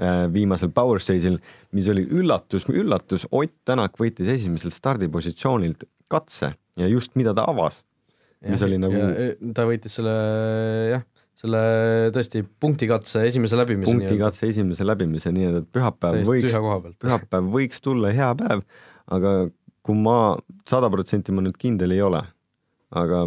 äh, 0.00 0.26
viimasel 0.32 0.72
Power 0.72 1.02
Stage'il, 1.04 1.38
mis 1.76 1.88
oli 1.92 2.06
üllatus, 2.08 2.64
üllatus, 2.72 3.28
Ott 3.30 3.54
Tänak 3.68 4.00
võitis 4.00 4.30
esimesel 4.32 4.72
stardipositsioonilt 4.72 5.84
katse 6.12 6.54
ja 6.80 6.88
just 6.88 7.16
mida 7.16 7.36
ta 7.36 7.44
avas 7.48 7.82
mis 8.50 8.62
oli 8.66 8.78
nagu. 8.80 9.02
Ta 9.54 9.66
võitis 9.68 9.96
selle 9.98 10.14
jah, 10.92 11.04
selle 11.42 11.62
tõesti 12.14 12.42
punktikatse 12.62 13.24
esimese 13.28 13.58
läbimise. 13.58 13.90
punktikatse 13.90 14.48
esimese 14.50 14.86
läbimise, 14.86 15.32
nii 15.34 15.50
et 15.50 15.68
pühapäev 15.74 16.22
võiks, 16.28 16.56
pühapäev 17.02 17.50
võiks 17.54 17.82
tulla 17.84 18.12
hea 18.14 18.30
päev, 18.38 18.64
aga 19.12 19.34
kui 19.82 19.98
ma 19.98 20.36
sada 20.68 20.90
protsenti 20.90 21.34
ma 21.34 21.42
nüüd 21.44 21.58
kindel 21.58 21.94
ei 21.94 22.02
ole, 22.04 22.22
aga 22.94 23.24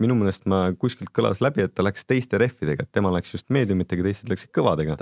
minu 0.00 0.16
meelest 0.16 0.46
ma 0.48 0.62
kuskilt 0.80 1.10
kõlas 1.12 1.42
läbi, 1.44 1.66
et 1.66 1.74
ta 1.76 1.84
läks 1.84 2.06
teiste 2.08 2.38
rehvidega, 2.40 2.86
et 2.86 2.92
tema 2.92 3.12
läks 3.12 3.34
just 3.34 3.50
meediumitega, 3.52 4.06
teised 4.06 4.30
läksid 4.32 4.52
kõvadega. 4.56 4.96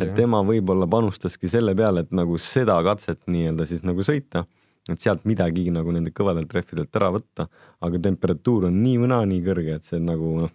et 0.00 0.14
tema 0.16 0.40
võib-olla 0.40 0.88
panustaski 0.88 1.50
selle 1.52 1.74
peale, 1.76 2.06
et 2.06 2.14
nagu 2.16 2.38
seda 2.40 2.78
katset 2.86 3.20
nii-öelda 3.28 3.68
siis 3.68 3.84
nagu 3.84 4.06
sõita 4.06 4.46
et 4.92 5.02
sealt 5.04 5.26
midagi 5.28 5.68
nagu 5.72 5.92
nende 5.92 6.12
kõvadelt 6.16 6.52
rehvidelt 6.54 6.96
ära 6.96 7.10
võtta, 7.12 7.48
aga 7.84 8.00
temperatuur 8.08 8.68
on 8.70 8.80
nii 8.82 8.96
või 9.02 9.10
naa 9.12 9.26
nii 9.28 9.42
kõrge, 9.44 9.76
et 9.78 9.88
see 9.88 10.00
nagu 10.02 10.34
noh, 10.44 10.54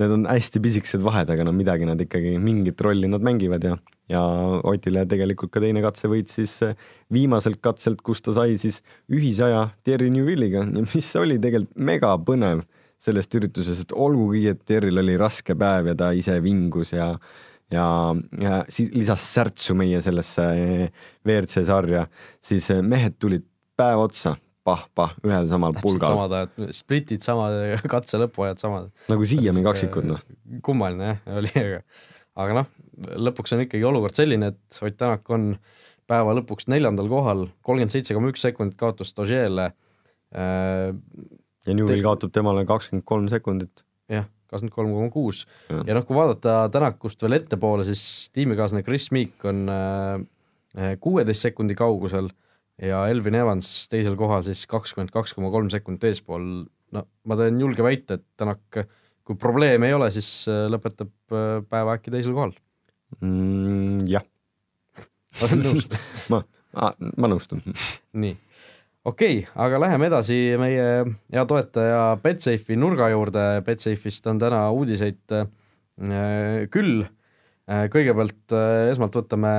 need 0.00 0.14
on 0.14 0.26
hästi 0.28 0.62
pisikesed 0.64 1.04
vahed, 1.04 1.30
aga 1.32 1.44
no 1.46 1.52
midagi 1.54 1.86
nad 1.88 2.00
ikkagi, 2.00 2.34
mingit 2.42 2.80
rolli 2.84 3.08
nad 3.10 3.24
mängivad 3.24 3.64
ja, 3.66 3.76
ja 4.10 4.22
Otile 4.66 5.04
tegelikult 5.08 5.52
ka 5.54 5.62
teine 5.62 5.82
katsevõit 5.84 6.32
siis 6.32 6.56
eh, 6.66 6.74
viimaselt 7.12 7.60
katselt, 7.64 8.02
kus 8.06 8.24
ta 8.24 8.34
sai 8.36 8.58
siis 8.60 8.80
ühisaja 9.12 9.68
Thierry 9.84 10.10
Newvilliga, 10.14 10.64
mis 10.94 11.12
oli 11.20 11.38
tegelikult 11.42 11.76
megapõnev 11.90 12.64
sellest 13.00 13.32
üritusest, 13.38 13.94
olgugi, 13.96 14.44
et 14.50 14.60
Thierryl 14.68 15.00
oli 15.00 15.16
raske 15.20 15.56
päev 15.56 15.92
ja 15.92 15.96
ta 15.96 16.10
ise 16.16 16.36
vingus 16.44 16.92
ja 16.92 17.14
ja, 17.70 17.86
ja 18.40 18.60
siis 18.68 18.90
lisas 18.96 19.24
särtsu 19.30 19.76
meie 19.78 20.00
sellesse 20.02 20.44
WRC 21.24 21.64
sarja, 21.68 22.06
siis 22.42 22.66
mehed 22.82 23.14
tulid 23.22 23.46
päev 23.78 24.02
otsa 24.08 24.34
pah-pah 24.70 25.16
ühel 25.26 25.50
samal 25.50 25.74
Täpselt 25.74 25.86
pulgal. 25.86 26.14
samad 26.14 26.36
ajad, 26.38 26.72
spritid 26.76 27.26
samad, 27.26 27.58
katse 27.90 28.20
lõpuajad 28.22 28.62
samad. 28.62 28.88
nagu 29.10 29.28
siiami 29.28 29.64
kaksikud 29.66 30.08
noh. 30.12 30.24
kummaline 30.66 31.12
jah, 31.12 31.20
oli, 31.40 31.52
aga, 31.58 31.82
aga 32.44 32.58
noh, 32.60 32.72
lõpuks 33.28 33.56
on 33.56 33.64
ikkagi 33.66 33.86
olukord 33.90 34.18
selline, 34.18 34.52
et 34.54 34.82
Ott 34.86 34.98
Tänak 35.00 35.28
on 35.34 35.52
päeva 36.10 36.34
lõpuks 36.38 36.70
neljandal 36.70 37.10
kohal, 37.10 37.46
kolmkümmend 37.66 37.94
seitse 37.94 38.16
koma 38.16 38.32
üks 38.32 38.42
sekundit 38.46 38.78
kaotust 38.80 39.18
Ožeele 39.22 39.70
äh,. 40.34 40.90
ja 41.66 41.76
Newell 41.76 42.04
kaotab 42.06 42.34
temale 42.34 42.66
kakskümmend 42.68 43.06
kolm 43.08 43.30
sekundit. 43.32 43.84
jah 44.10 44.28
kakskümmend 44.50 44.74
kolm 44.74 44.92
koma 44.96 45.10
kuus 45.14 45.44
ja 45.70 45.94
noh, 45.94 46.04
kui 46.06 46.18
vaadata 46.18 46.64
Tänakust 46.74 47.22
veel 47.22 47.38
ettepoole, 47.38 47.86
siis 47.88 48.30
tiimikaaslane 48.34 48.82
Chris 48.86 49.10
Meek 49.14 49.46
on 49.46 49.66
äh, 49.70 50.94
kuueteist 51.02 51.46
sekundi 51.46 51.76
kaugusel 51.78 52.30
ja 52.80 53.04
Elvin 53.10 53.36
Evans 53.40 53.68
teisel 53.92 54.16
kohal 54.18 54.44
siis 54.46 54.64
kakskümmend 54.70 55.12
kaks 55.14 55.34
koma 55.36 55.52
kolm 55.52 55.70
sekundit 55.72 56.08
eespool. 56.10 56.46
no 56.90 57.04
ma 57.28 57.38
teen 57.38 57.60
julge 57.60 57.84
väite, 57.86 58.18
et 58.18 58.26
Tänak, 58.40 58.82
kui 59.26 59.36
probleeme 59.38 59.90
ei 59.90 59.94
ole, 59.94 60.10
siis 60.14 60.48
äh, 60.50 60.66
lõpetab 60.72 61.12
äh, 61.36 61.60
päeva 61.68 61.96
äkki 61.98 62.12
teisel 62.14 62.34
kohal 62.36 62.54
mm,. 63.20 64.06
jah. 64.10 64.24
olen 65.44 65.64
nõus 65.66 65.86
ma, 66.32 66.42
ma 66.72 67.30
nõustun. 67.30 67.62
nii 68.12 68.34
okei 69.04 69.38
okay,, 69.42 69.46
aga 69.54 69.84
läheme 69.84 70.10
edasi 70.10 70.40
meie 70.60 70.88
hea 71.04 71.46
toetaja 71.48 72.02
Betsafe'i 72.24 72.80
nurga 72.80 73.12
juurde, 73.12 73.46
Betsafe'ist 73.66 74.26
on 74.32 74.40
täna 74.42 74.66
uudiseid 74.74 75.36
äh, 75.36 75.48
küll 76.72 77.04
kõigepealt 77.70 78.50
esmalt 78.90 79.14
võtame 79.14 79.50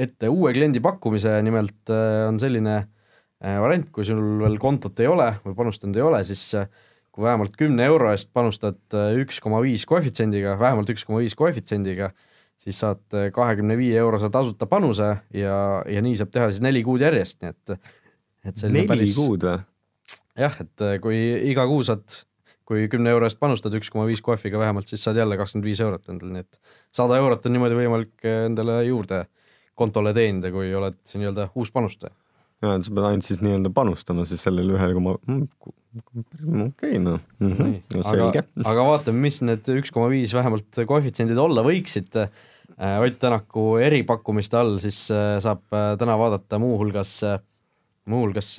ette 0.00 0.30
uue 0.32 0.52
kliendi 0.56 0.80
pakkumise, 0.82 1.36
nimelt 1.44 1.92
äh, 1.92 2.26
on 2.28 2.40
selline 2.42 2.76
äh, 2.80 3.58
variant, 3.62 3.90
kui 3.94 4.06
sul 4.08 4.20
veel 4.42 4.58
kontot 4.62 5.00
ei 5.02 5.10
ole 5.10 5.32
või 5.44 5.56
panustanud 5.58 5.98
ei 5.98 6.06
ole, 6.06 6.22
siis 6.28 6.42
äh, 6.58 6.68
kui 7.10 7.26
vähemalt 7.26 7.56
kümne 7.60 7.86
euro 7.90 8.12
eest 8.14 8.30
panustad 8.36 8.80
äh, 8.96 9.14
üks 9.20 9.40
koma 9.44 9.60
viis 9.64 9.84
koefitsiendiga, 9.88 10.56
vähemalt 10.60 10.92
üks 10.94 11.04
koma 11.08 11.22
viis 11.24 11.36
koefitsiendiga, 11.38 12.12
siis 12.60 12.80
saad 12.82 13.02
kahekümne 13.34 13.76
viie 13.80 13.98
eurose 14.00 14.30
tasuta 14.32 14.68
panuse 14.70 15.14
ja, 15.36 15.58
ja 15.88 16.04
nii 16.04 16.16
saab 16.20 16.32
teha 16.34 16.50
siis 16.50 16.62
neli 16.64 16.84
kuud 16.86 17.04
järjest, 17.04 17.40
nii 17.42 17.54
et, 17.54 17.92
et 18.52 18.64
neli 18.68 18.88
päris... 18.88 19.14
kuud 19.16 19.46
või? 19.48 19.60
jah, 20.40 20.58
et 20.62 20.84
kui 21.04 21.16
iga 21.50 21.64
kuu 21.68 21.82
saad, 21.84 22.04
kui 22.68 22.86
kümne 22.92 23.10
euro 23.12 23.26
eest 23.26 23.40
panustad 23.40 23.74
üks 23.76 23.90
koma 23.92 24.06
viis 24.08 24.20
kohviga 24.24 24.60
vähemalt, 24.60 24.88
siis 24.92 25.02
saad 25.04 25.18
jälle 25.18 25.40
kakskümmend 25.40 25.66
viis 25.66 25.80
eurot 25.82 26.12
endale, 26.12 26.36
nii 26.36 26.46
et 26.46 26.76
sada 26.94 27.18
eurot 27.20 27.48
on 27.48 27.56
niimoodi 27.56 27.80
võimalik 27.80 28.28
endale 28.30 28.78
juurde 28.86 29.24
kontole 29.80 30.12
teenida, 30.16 30.52
kui 30.54 30.74
oled 30.76 31.00
nii-öelda 31.16 31.50
uus 31.56 31.72
panustaja 31.74 32.12
ja 32.60 32.76
sa 32.84 32.92
pead 32.92 33.08
ainult 33.08 33.26
siis 33.26 33.40
nii-öelda 33.44 33.72
panustama 33.74 34.26
siis 34.28 34.42
sellele 34.44 34.74
ühele 34.76 34.96
koma, 34.96 35.16
mm, 35.24 36.64
okei 36.66 37.00
noh 37.02 37.20
mm 37.40 37.52
-hmm., 37.52 37.76
no 37.96 38.02
selge. 38.04 38.44
aga 38.64 38.86
vaatame, 38.90 39.22
mis 39.26 39.40
need 39.46 39.70
üks 39.80 39.92
koma 39.94 40.10
viis 40.12 40.34
vähemalt 40.36 40.82
koefitsiendid 40.86 41.40
olla 41.40 41.64
võiksid. 41.66 42.16
Äh, 42.20 42.96
Ott 43.04 43.18
Tänaku 43.20 43.76
eripakkumiste 43.82 44.56
all 44.56 44.78
siis 44.80 45.10
äh, 45.12 45.36
saab 45.42 45.66
äh, 45.74 45.96
täna 46.00 46.14
vaadata 46.16 46.58
muuhulgas, 46.58 47.18
muuhulgas 48.08 48.56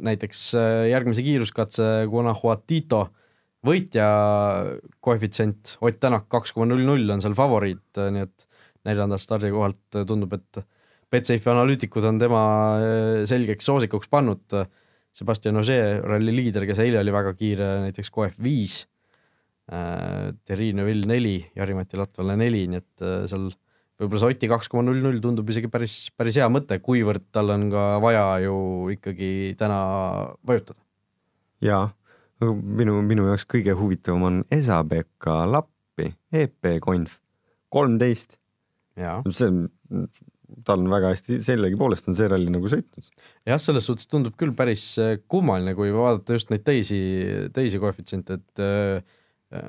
näiteks 0.00 0.52
järgmise 0.88 1.22
kiiruskatse 1.22 2.06
Guanajuatito 2.08 3.02
võitja 3.66 4.06
koefitsient 5.00 5.76
Ott 5.80 6.00
Tänak 6.00 6.28
kaks 6.28 6.52
koma 6.52 6.70
null 6.70 6.86
null 6.88 7.10
on 7.10 7.20
seal 7.24 7.36
favoriit, 7.36 8.00
nii 8.00 8.24
et 8.24 8.47
neljandast 8.88 9.28
stardikohalt 9.28 10.02
tundub, 10.08 10.34
et 10.36 10.62
Betsafe'i 11.12 11.52
analüütikud 11.52 12.04
on 12.08 12.20
tema 12.20 12.42
äh, 12.80 13.22
selgeks 13.28 13.68
soosikuks 13.68 14.10
pannud. 14.12 14.58
Sebastian 15.18 15.56
Ogier, 15.58 16.02
ralli 16.04 16.34
liider, 16.34 16.66
kes 16.68 16.78
eile 16.84 17.00
oli 17.00 17.12
väga 17.14 17.32
kiire, 17.34 17.68
näiteks 17.86 18.12
Coef 18.14 18.36
viis, 18.44 18.82
äh, 19.72 20.28
Thierry 20.44 20.68
Neuville 20.76 21.08
neli, 21.10 21.38
Jari-Mati 21.56 21.98
Latvale 21.98 22.36
neli, 22.38 22.66
nii 22.70 22.78
et 22.78 23.06
äh, 23.06 23.24
seal 23.30 23.48
võib-olla 23.98 24.22
see 24.22 24.36
Oti 24.36 24.50
kaks 24.52 24.70
koma 24.70 24.84
null 24.86 25.00
null 25.02 25.18
tundub 25.24 25.48
isegi 25.50 25.70
päris, 25.72 25.96
päris 26.14 26.38
hea 26.38 26.46
mõte, 26.52 26.78
kuivõrd 26.84 27.30
tal 27.34 27.50
on 27.56 27.66
ka 27.72 27.86
vaja 28.04 28.26
ju 28.44 28.58
ikkagi 28.94 29.30
täna 29.58 29.80
vajutada. 30.46 30.78
jaa, 31.64 31.88
minu, 32.44 33.00
minu 33.02 33.26
jaoks 33.32 33.48
kõige 33.48 33.74
huvitavam 33.80 34.28
on 34.28 34.44
Esa-Pekka 34.54 35.40
Lappi, 35.50 36.12
EP 36.30 36.76
Conf 36.84 37.18
kolmteist. 37.74 38.36
See 39.34 39.52
tal 40.64 40.80
on 40.82 40.90
väga 40.90 41.12
hästi, 41.12 41.38
sellegipoolest 41.44 42.08
on 42.10 42.16
see 42.18 42.28
ralli 42.30 42.50
nagu 42.52 42.70
sõitnud. 42.70 43.06
jah, 43.48 43.60
selles 43.62 43.86
suhtes 43.88 44.08
tundub 44.10 44.36
küll 44.40 44.54
päris 44.56 44.90
äh, 45.02 45.16
kummaline, 45.30 45.74
kui 45.78 45.92
vaadata 45.94 46.38
just 46.38 46.52
neid 46.52 46.64
teisi, 46.66 47.00
teisi 47.54 47.80
koefitsiente, 47.82 48.38
et 48.38 48.62
äh, 48.64 49.18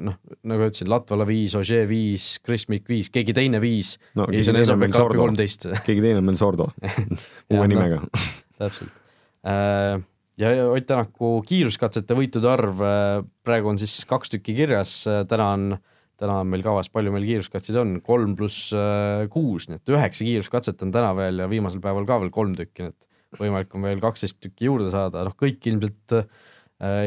noh, 0.03 0.17
nagu 0.47 0.67
ütlesin, 0.67 0.89
Latvala 0.91 1.27
viis, 1.27 1.55
Ožee 1.59 1.85
viis, 1.89 2.31
Chris 2.45 2.67
Mikk 2.71 2.89
viis, 2.91 3.11
keegi 3.13 3.35
teine 3.35 3.61
viis 3.63 3.95
no,. 4.19 4.27
keegi 5.87 6.05
teine 6.05 6.21
on 6.21 6.29
meil 6.29 6.39
Sordo 6.39 6.71
uue 7.53 7.67
nimega 7.71 8.01
täpselt. 8.59 8.95
Äh, 9.47 9.99
ja 10.39 10.55
Ott 10.71 10.87
Tänaku 10.87 11.37
kiiruskatsete 11.47 12.15
võitude 12.15 12.47
arv 12.47 12.83
praegu 13.43 13.71
on 13.73 13.79
siis 13.81 14.01
kaks 14.07 14.31
tükki 14.31 14.55
kirjas, 14.55 15.01
täna 15.27 15.53
on 15.57 15.71
äh, 15.75 15.87
täna 16.19 16.41
on 16.43 16.49
meil 16.51 16.63
kavas, 16.65 16.89
palju 16.91 17.13
meil 17.13 17.25
kiiruskatseid 17.27 17.79
on, 17.79 17.95
kolm 18.05 18.35
pluss 18.39 18.73
äh, 18.75 19.25
kuus, 19.31 19.69
nii 19.69 19.79
et 19.79 19.93
üheksa 19.93 20.27
kiiruskatset 20.27 20.83
on 20.85 20.93
täna 20.95 21.13
veel 21.17 21.43
ja 21.43 21.49
viimasel 21.51 21.81
päeval 21.83 22.07
ka 22.09 22.19
veel 22.23 22.31
kolm 22.35 22.55
tükki, 22.57 22.85
nii 22.85 22.93
et 22.93 23.39
võimalik 23.39 23.75
on 23.77 23.85
veel 23.85 24.01
kaksteist 24.03 24.39
tükki 24.43 24.67
juurde 24.67 24.89
saada, 24.93 25.23
noh, 25.27 25.35
kõik 25.39 25.65
ilmselt 25.71 26.17
äh, 26.17 26.27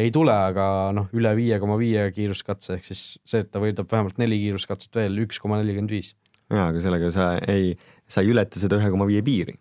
ei 0.04 0.12
tule, 0.14 0.34
aga 0.52 0.66
noh, 0.96 1.10
üle 1.16 1.34
viie 1.38 1.58
koma 1.62 1.78
viie 1.80 2.06
kiiruskatse 2.14 2.78
ehk 2.78 2.88
siis 2.88 3.04
see, 3.24 3.42
et 3.42 3.52
ta 3.52 3.62
võidab 3.62 3.90
vähemalt 3.90 4.20
neli 4.22 4.40
kiiruskatset 4.44 5.00
veel, 5.02 5.22
üks 5.26 5.42
koma 5.42 5.60
nelikümmend 5.60 5.92
viis. 5.92 6.14
jaa, 6.48 6.68
aga 6.68 6.84
sellega 6.84 7.12
sa 7.14 7.34
ei, 7.50 7.76
sa 8.08 8.24
ei 8.24 8.32
ületa 8.32 8.62
seda 8.62 8.80
ühe 8.80 8.92
koma 8.94 9.08
viie 9.10 9.24
piiri. 9.26 9.58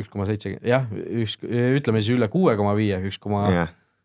üks 0.00 0.08
koma 0.10 0.24
seitse, 0.26 0.56
jah, 0.66 0.88
üks, 0.90 1.36
ütleme 1.44 2.00
siis 2.00 2.16
üle 2.16 2.28
kuue 2.32 2.56
koma 2.58 2.72
viie, 2.78 2.98
üks 3.06 3.20
koma 3.20 3.46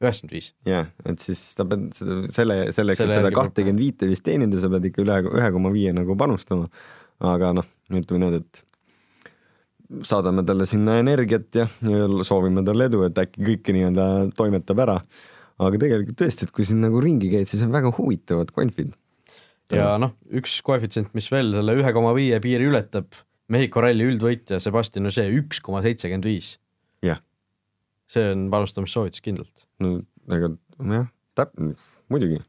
üheksakümmend 0.03 0.35
viis. 0.35 0.51
jah, 0.67 0.89
et 1.05 1.23
siis 1.23 1.41
sa 1.55 1.65
pead 1.69 1.87
seda, 1.95 2.19
selle, 2.35 2.57
selleks, 2.75 2.99
Selle 3.01 3.13
et 3.15 3.19
seda 3.21 3.29
peab- 3.29 3.39
kahtekümmet 3.39 3.81
viite 3.81 4.09
vist 4.11 4.25
teenida, 4.27 4.59
sa 4.61 4.69
pead 4.73 4.89
ikka 4.91 5.03
üle 5.05 5.19
ühe 5.31 5.51
koma 5.55 5.71
viie 5.75 5.93
nagu 5.95 6.17
panustama. 6.19 6.69
aga 7.23 7.53
noh, 7.55 7.67
ütleme 7.95 8.19
niimoodi, 8.25 8.41
et 8.43 8.63
saadame 10.07 10.43
talle 10.45 10.65
sinna 10.69 10.97
energiat 11.01 11.55
ja, 11.55 11.67
ja 11.85 12.07
soovime 12.27 12.63
talle 12.65 12.89
edu, 12.89 13.03
et 13.07 13.17
äkki 13.21 13.45
kõike 13.51 13.75
nii-öelda 13.75 14.07
toimetab 14.37 14.81
ära. 14.83 14.97
aga 15.61 15.79
tegelikult 15.79 16.17
tõesti, 16.19 16.47
et 16.47 16.51
kui 16.51 16.65
siin 16.67 16.81
nagu 16.83 16.99
ringi 16.99 17.29
käid, 17.31 17.47
siis 17.47 17.63
on 17.63 17.71
väga 17.71 17.93
huvitavad 17.95 18.51
konfid. 18.55 18.91
ja 19.71 19.93
noh, 20.01 20.11
üks 20.35 20.57
koefitsient, 20.65 21.13
mis 21.15 21.29
veel 21.31 21.53
selle 21.55 21.77
ühe 21.79 21.93
koma 21.95 22.11
viie 22.17 22.39
piiri 22.43 22.67
ületab, 22.71 23.07
Mehhiko 23.45 23.83
ralli 23.83 24.07
üldvõitja 24.09 24.57
Sebastian 24.57 25.05
Ogier 25.05 25.29
üks 25.37 25.59
koma 25.61 25.83
seitsekümmend 25.85 26.25
viis. 26.25 26.55
See 28.11 28.25
on 28.31 28.49
panustamissoovitus 28.53 29.23
kindlalt. 29.25 29.65
no 29.81 29.97
ega 30.31 30.51
jah, 30.91 31.07
täp-, 31.37 31.55
muidugi. 32.11 32.41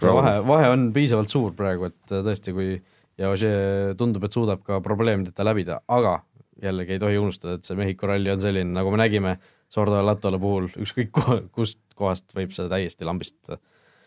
vahe, 0.00 0.34
vahe 0.46 0.72
on 0.72 0.88
piisavalt 0.94 1.30
suur 1.32 1.54
praegu, 1.56 1.90
et 1.90 2.16
tõesti, 2.16 2.54
kui 2.56 2.74
ja 3.20 3.30
Ogier 3.30 3.94
tundub, 4.00 4.24
et 4.26 4.34
suudab 4.34 4.64
ka 4.66 4.80
probleemideta 4.84 5.44
läbida, 5.46 5.80
aga 5.88 6.20
jällegi 6.60 6.96
ei 6.96 7.02
tohi 7.02 7.18
unustada, 7.20 7.56
et 7.56 7.66
see 7.68 7.78
Mehhiko 7.78 8.08
ralli 8.10 8.32
on 8.32 8.42
selline, 8.42 8.72
nagu 8.76 8.92
me 8.92 9.00
nägime 9.00 9.36
Sordo 9.70 10.00
ja 10.00 10.04
Latole 10.04 10.40
puhul, 10.42 10.66
ükskõik 10.82 11.12
kust 11.54 11.78
kohast 11.98 12.32
võib 12.36 12.54
seda 12.56 12.72
täiesti 12.74 13.06
lambist 13.06 13.60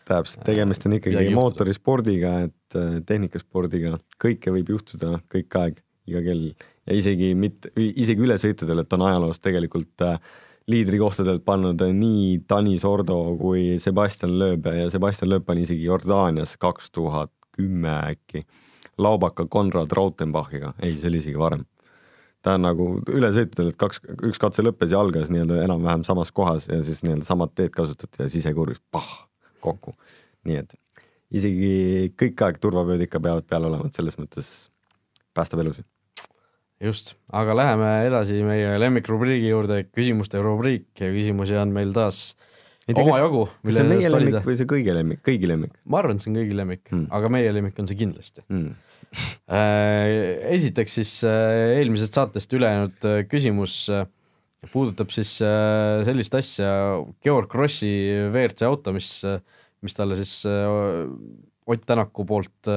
täpselt, 0.08 0.44
tegemist 0.46 0.84
on 0.88 0.98
ikkagi 0.98 1.32
mootorispordiga, 1.34 2.34
et 2.48 2.78
äh, 2.78 2.98
tehnikaspordiga, 3.08 3.96
kõike 4.20 4.52
võib 4.54 4.74
juhtuda 4.74 5.18
kõik 5.32 5.60
aeg, 5.60 5.82
iga 6.10 6.20
kell 6.26 6.50
ja 6.50 6.96
isegi 6.98 7.32
mitte, 7.38 7.72
isegi 7.80 8.26
ülesõitudel, 8.26 8.82
et 8.84 8.96
on 8.96 9.06
ajaloos 9.08 9.40
tegelikult 9.44 10.04
äh, 10.04 10.18
liidrikohtadelt 10.70 11.44
pannud 11.44 11.82
nii 11.92 12.38
Tanis 12.48 12.84
Ordo 12.88 13.18
kui 13.40 13.78
Sebastian 13.78 14.38
Loeb 14.38 14.66
ja 14.66 14.88
Sebastian 14.90 15.30
Loeb 15.30 15.44
pani 15.44 15.66
isegi 15.66 15.84
Jordaanias 15.84 16.56
kaks 16.60 16.90
tuhat 16.90 17.32
kümme 17.52 17.92
äkki 18.14 18.46
laubaka 18.98 19.46
Konrad 19.50 19.92
Rautenbachiga, 19.92 20.72
ei, 20.82 20.96
see 20.98 21.10
oli 21.10 21.20
isegi 21.20 21.38
varem 21.38 21.64
ta 22.44 22.58
on 22.58 22.66
nagu 22.66 22.88
ülesõitudel, 23.08 23.72
et 23.72 23.78
kaks, 23.80 24.02
üks 24.28 24.40
katse 24.42 24.62
lõppes 24.64 24.92
ja 24.92 25.00
algas 25.00 25.30
nii-öelda 25.32 25.62
enam-vähem 25.64 26.04
samas 26.06 26.32
kohas 26.34 26.68
ja 26.68 26.80
siis 26.84 27.00
nii-öelda 27.04 27.24
samad 27.26 27.54
teed 27.56 27.72
kasutati 27.74 28.26
ja 28.26 28.30
sisekurvis 28.32 28.82
pah, 28.92 29.08
kokku. 29.64 29.96
nii 30.44 30.60
et 30.60 30.76
isegi 31.34 32.12
kõik 32.20 32.44
aeg 32.44 32.60
turvavööd 32.60 33.06
ikka 33.06 33.22
peavad 33.24 33.48
peal 33.48 33.64
olema, 33.70 33.88
et 33.88 33.96
selles 33.96 34.18
mõttes 34.20 34.50
päästab 35.34 35.64
elusid. 35.64 35.88
just, 36.84 37.14
aga 37.34 37.54
läheme 37.56 37.90
edasi 38.08 38.40
meie 38.46 38.74
lemmikrubriigi 38.80 39.50
juurde, 39.50 39.82
küsimuste 39.94 40.40
rubriik 40.44 40.88
ja 41.00 41.10
küsimusi 41.12 41.56
on 41.60 41.72
meil 41.74 41.94
taas 41.96 42.34
omajagu, 42.92 43.46
kas 43.64 43.78
see 43.78 43.84
on 43.84 43.90
meie 43.92 44.10
lemmik 44.10 44.16
valida. 44.18 44.42
või 44.44 44.58
see 44.60 44.68
kõigi 44.68 44.96
lemmik, 44.96 45.22
kõigi 45.24 45.48
lemmik 45.50 45.76
ma 45.88 46.02
arvan, 46.02 46.18
et 46.18 46.24
see 46.24 46.32
on 46.32 46.40
kõigi 46.40 46.58
lemmik 46.58 46.84
mm., 46.90 47.06
aga 47.18 47.30
meie 47.32 47.54
lemmik 47.56 47.80
on 47.80 47.88
see 47.90 48.00
kindlasti. 48.00 48.44
mm.? 48.48 48.74
esiteks 50.54 50.98
siis 51.00 51.14
äh, 51.28 51.78
eelmisest 51.78 52.18
saatest 52.18 52.56
üle 52.56 52.70
jäänud 52.72 53.08
äh, 53.08 53.22
küsimus 53.30 53.84
puudutab 54.72 55.10
siis 55.12 55.36
sellist 55.44 56.34
asja, 56.38 56.70
Georg 57.22 57.50
Krossi 57.52 57.90
WRC 58.30 58.64
auto, 58.64 58.94
mis, 58.96 59.10
mis 59.84 59.96
talle 59.96 60.16
siis 60.16 60.38
Ott 61.68 61.84
Tänaku 61.84 62.24
poolt 62.28 62.70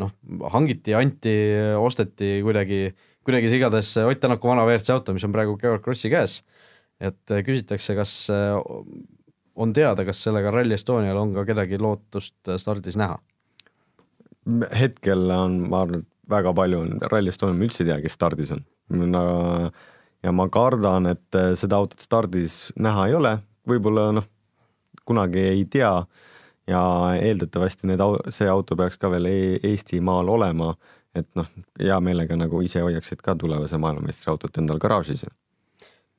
noh, 0.00 0.12
hangiti, 0.52 0.94
anti, 0.96 1.34
osteti 1.80 2.38
kuidagi, 2.44 2.90
kuidagi 3.26 3.50
see 3.50 3.60
igatahes 3.60 3.92
Ott 4.04 4.20
Tänaku 4.20 4.48
vana 4.48 4.64
WRC 4.66 4.94
auto, 4.94 5.14
mis 5.16 5.24
on 5.26 5.34
praegu 5.34 5.56
Georg 5.60 5.82
Krossi 5.84 6.10
käes. 6.12 6.42
et 7.00 7.30
äh, 7.30 7.42
küsitakse, 7.44 7.94
kas 7.96 8.12
äh, 8.30 8.56
on 9.56 9.72
teada, 9.72 10.04
kas 10.04 10.22
sellega 10.22 10.50
Rally 10.50 10.74
Estonial 10.76 11.16
on 11.16 11.34
ka 11.34 11.44
kedagi 11.48 11.78
lootust 11.78 12.54
stardis 12.56 12.96
näha? 12.96 13.18
hetkel 14.74 15.30
on, 15.30 15.60
ma 15.70 15.84
arvan, 15.84 16.02
et 16.02 16.30
väga 16.30 16.52
palju 16.56 16.80
on, 16.80 16.98
Rally 17.12 17.32
Estonia 17.32 17.56
ma 17.56 17.66
üldse 17.66 17.84
ei 17.84 17.90
tea, 17.90 18.00
kes 18.02 18.16
stardis 18.16 18.52
on 18.56 18.64
ja 20.22 20.32
ma 20.32 20.48
kardan, 20.52 21.06
et 21.12 21.38
seda 21.56 21.78
autot 21.78 22.00
stardis 22.02 22.72
näha 22.76 23.06
ei 23.08 23.14
ole, 23.16 23.36
võib-olla 23.68 24.10
noh, 24.16 24.26
kunagi 25.08 25.42
ei 25.52 25.64
tea 25.70 25.92
ja 26.70 26.82
eeldatavasti 27.18 27.88
need, 27.90 28.02
see 28.32 28.48
auto 28.50 28.76
peaks 28.78 28.98
ka 29.00 29.10
veel 29.12 29.28
e 29.30 29.36
Eestimaal 29.72 30.28
olema, 30.30 30.74
et 31.16 31.28
noh, 31.38 31.48
hea 31.80 31.98
meelega 32.04 32.36
nagu 32.38 32.60
ise 32.64 32.82
hoiaksid 32.84 33.22
ka 33.24 33.34
tulevase 33.38 33.78
maailmameistri 33.82 34.30
autot 34.32 34.60
endal 34.62 34.80
garaažis 34.82 35.24
ju. 35.26 35.30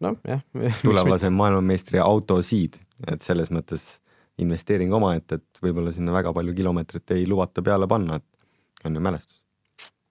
noh, 0.03 0.17
jah. 0.27 0.41
tulevase 0.81 1.31
maailmameistri 1.33 2.01
autosid, 2.03 2.79
et 3.07 3.23
selles 3.25 3.51
mõttes 3.53 3.93
investeering 4.41 4.93
omaette, 4.95 5.39
et 5.39 5.63
võib-olla 5.63 5.93
sinna 5.95 6.13
väga 6.15 6.33
palju 6.35 6.55
kilomeetrit 6.57 7.15
ei 7.15 7.27
lubata 7.29 7.63
peale 7.65 7.87
panna, 7.91 8.19
et 8.19 8.87
on 8.87 8.97
ju 8.97 9.03
mälestus. 9.03 9.41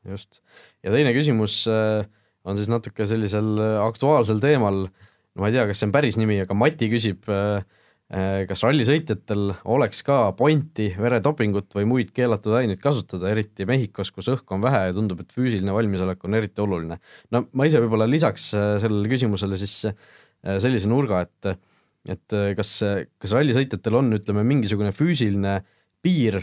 just. 0.09 0.41
ja 0.85 0.95
teine 0.95 1.13
küsimus 1.17 1.63
äh, 1.69 2.07
on 2.45 2.57
siis 2.57 2.71
natuke 2.73 3.07
sellisel 3.07 3.59
äh, 3.59 3.77
aktuaalsel 3.85 4.41
teemal, 4.41 4.87
ma 5.37 5.51
ei 5.51 5.59
tea, 5.59 5.67
kas 5.69 5.83
see 5.83 5.91
on 5.91 5.95
päris 5.95 6.17
nimi, 6.21 6.41
aga 6.41 6.57
Mati 6.57 6.89
küsib, 6.93 7.29
kas 8.11 8.65
rallisõitjatel 8.67 9.53
oleks 9.71 10.01
ka 10.03 10.33
pointi 10.35 10.89
veredopingut 10.99 11.71
või 11.77 11.85
muid 11.87 12.09
keelatud 12.15 12.57
aineid 12.59 12.81
kasutada, 12.83 13.29
eriti 13.31 13.63
Mehhikos, 13.69 14.11
kus 14.11 14.27
õhku 14.33 14.57
on 14.57 14.65
vähe 14.65 14.81
ja 14.89 14.97
tundub, 14.97 15.21
et 15.23 15.31
füüsiline 15.31 15.71
valmisolek 15.77 16.25
on 16.27 16.35
eriti 16.35 16.65
oluline. 16.65 16.99
no 17.31 17.45
ma 17.55 17.69
ise 17.69 17.79
võib-olla 17.85 18.09
lisaks 18.11 18.49
äh, 18.59 18.73
sellele 18.83 19.13
küsimusele 19.13 19.59
siis 19.61 19.77
äh, 19.87 19.95
sellise 20.59 20.91
nurga, 20.91 21.23
et 21.29 21.55
et 22.09 22.35
äh, 22.35 22.51
kas, 22.59 22.81
kas 23.21 23.37
rallisõitjatel 23.37 24.01
on, 24.01 24.11
ütleme, 24.17 24.43
mingisugune 24.49 24.91
füüsiline 24.97 25.61
piir, 26.03 26.41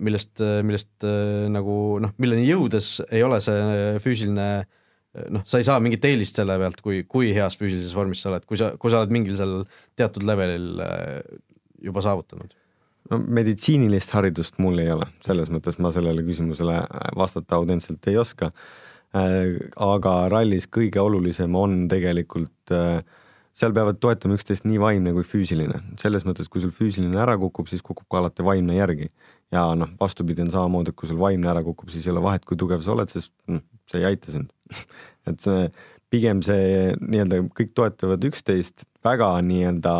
millest, 0.00 0.40
millest 0.64 1.04
äh, 1.04 1.46
nagu 1.52 1.98
noh, 2.00 2.14
milleni 2.22 2.46
jõudes 2.48 2.94
ei 3.10 3.20
ole 3.26 3.42
see 3.44 3.98
füüsiline 4.00 4.46
äh, 4.62 4.75
noh, 5.32 5.42
sa 5.48 5.60
ei 5.60 5.66
saa 5.66 5.80
mingit 5.82 6.04
eelist 6.08 6.38
selle 6.38 6.58
pealt, 6.60 6.80
kui, 6.84 7.02
kui 7.08 7.32
heas 7.36 7.58
füüsilises 7.58 7.94
vormis 7.96 8.22
sa 8.24 8.32
oled, 8.32 8.46
kui 8.48 8.60
sa, 8.60 8.72
kui 8.80 8.92
sa 8.92 9.02
oled 9.02 9.14
mingil 9.14 9.36
seal 9.38 9.58
teatud 9.98 10.26
levelil 10.26 10.80
äh, 10.84 11.20
juba 11.84 12.04
saavutanud. 12.04 12.54
no 13.10 13.20
meditsiinilist 13.38 14.14
haridust 14.16 14.58
mul 14.62 14.80
ei 14.82 14.90
ole, 14.94 15.06
selles 15.26 15.52
mõttes 15.54 15.78
ma 15.82 15.92
sellele 15.94 16.24
küsimusele 16.26 16.80
vastata 17.16 17.60
autentselt 17.60 18.06
ei 18.10 18.18
oska. 18.22 18.50
aga 19.16 20.14
rallis 20.28 20.66
kõige 20.68 21.00
olulisem 21.00 21.54
on 21.56 21.86
tegelikult 21.88 22.74
äh, 22.74 22.98
seal 23.56 23.72
peavad 23.76 24.00
toetama 24.02 24.36
üksteist 24.36 24.66
nii 24.68 24.80
vaimne 24.80 25.14
kui 25.16 25.24
füüsiline, 25.24 25.80
selles 26.00 26.26
mõttes, 26.28 26.50
kui 26.52 26.60
sul 26.60 26.74
füüsiline 26.76 27.16
ära 27.22 27.38
kukub, 27.40 27.70
siis 27.70 27.84
kukub 27.84 28.04
ka 28.10 28.20
alati 28.20 28.44
vaimne 28.44 28.76
järgi. 28.76 29.08
Ja 29.54 29.66
noh, 29.78 29.92
vastupidi 30.00 30.42
on 30.44 30.52
samamoodi, 30.54 30.92
et 30.92 30.98
kui 30.98 31.10
sul 31.10 31.20
vaimne 31.20 31.50
ära 31.50 31.62
kukub, 31.66 31.90
siis 31.92 32.06
ei 32.06 32.14
ole 32.14 32.24
vahet, 32.24 32.44
kui 32.48 32.58
tugev 32.58 32.82
sa 32.84 32.94
oled, 32.94 33.10
sest 33.12 33.32
noh, 33.50 33.62
see 33.90 34.02
ei 34.02 34.08
aita 34.10 34.34
sind. 34.34 34.50
et 35.28 35.42
see 35.42 35.68
pigem 36.12 36.42
see 36.46 36.94
nii-öelda 37.02 37.42
kõik 37.56 37.74
toetavad 37.76 38.24
üksteist 38.28 38.86
väga 39.06 39.32
nii-öelda 39.46 39.96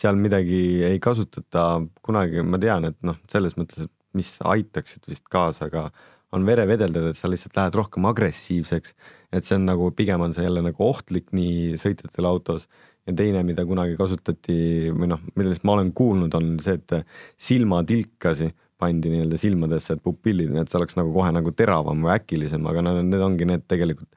seal 0.00 0.18
midagi 0.18 0.82
ei 0.86 1.00
kasutata 1.02 1.82
kunagi, 2.06 2.44
ma 2.46 2.60
tean, 2.62 2.86
et 2.88 2.98
noh, 3.06 3.18
selles 3.30 3.56
mõttes, 3.58 3.86
et 3.86 4.16
mis 4.16 4.30
aitaksid 4.46 5.06
vist 5.10 5.26
kaasa, 5.30 5.68
aga 5.68 5.88
on 6.34 6.46
verevedeldajad, 6.46 7.10
et 7.10 7.18
sa 7.18 7.30
lihtsalt 7.30 7.56
lähed 7.58 7.76
rohkem 7.78 8.06
agressiivseks, 8.10 8.94
et 9.34 9.46
see 9.46 9.58
on 9.58 9.66
nagu 9.66 9.90
pigem 9.96 10.22
on 10.22 10.34
see 10.34 10.46
jälle 10.46 10.62
nagu 10.62 10.86
ohtlik 10.86 11.32
nii 11.36 11.78
sõitjatel 11.80 12.28
autos 12.30 12.68
ja 13.08 13.14
teine, 13.16 13.42
mida 13.46 13.64
kunagi 13.68 13.96
kasutati 13.98 14.90
või 14.94 15.10
noh, 15.10 15.22
millest 15.38 15.64
ma 15.64 15.76
olen 15.76 15.92
kuulnud, 15.96 16.34
on 16.36 16.56
see, 16.62 16.76
et 16.78 16.96
silmatilkasi 17.40 18.50
pandi 18.80 19.12
nii-öelda 19.12 19.38
silmadesse, 19.40 19.96
et 19.96 20.02
pupillid, 20.04 20.52
et 20.56 20.70
see 20.70 20.78
oleks 20.80 20.96
nagu 20.96 21.12
kohe 21.14 21.30
nagu 21.36 21.52
teravam 21.56 22.06
või 22.06 22.14
äkilisem, 22.14 22.64
aga 22.70 22.84
no 22.84 22.94
need 23.02 23.24
ongi 23.24 23.48
need 23.48 23.66
tegelikult, 23.68 24.08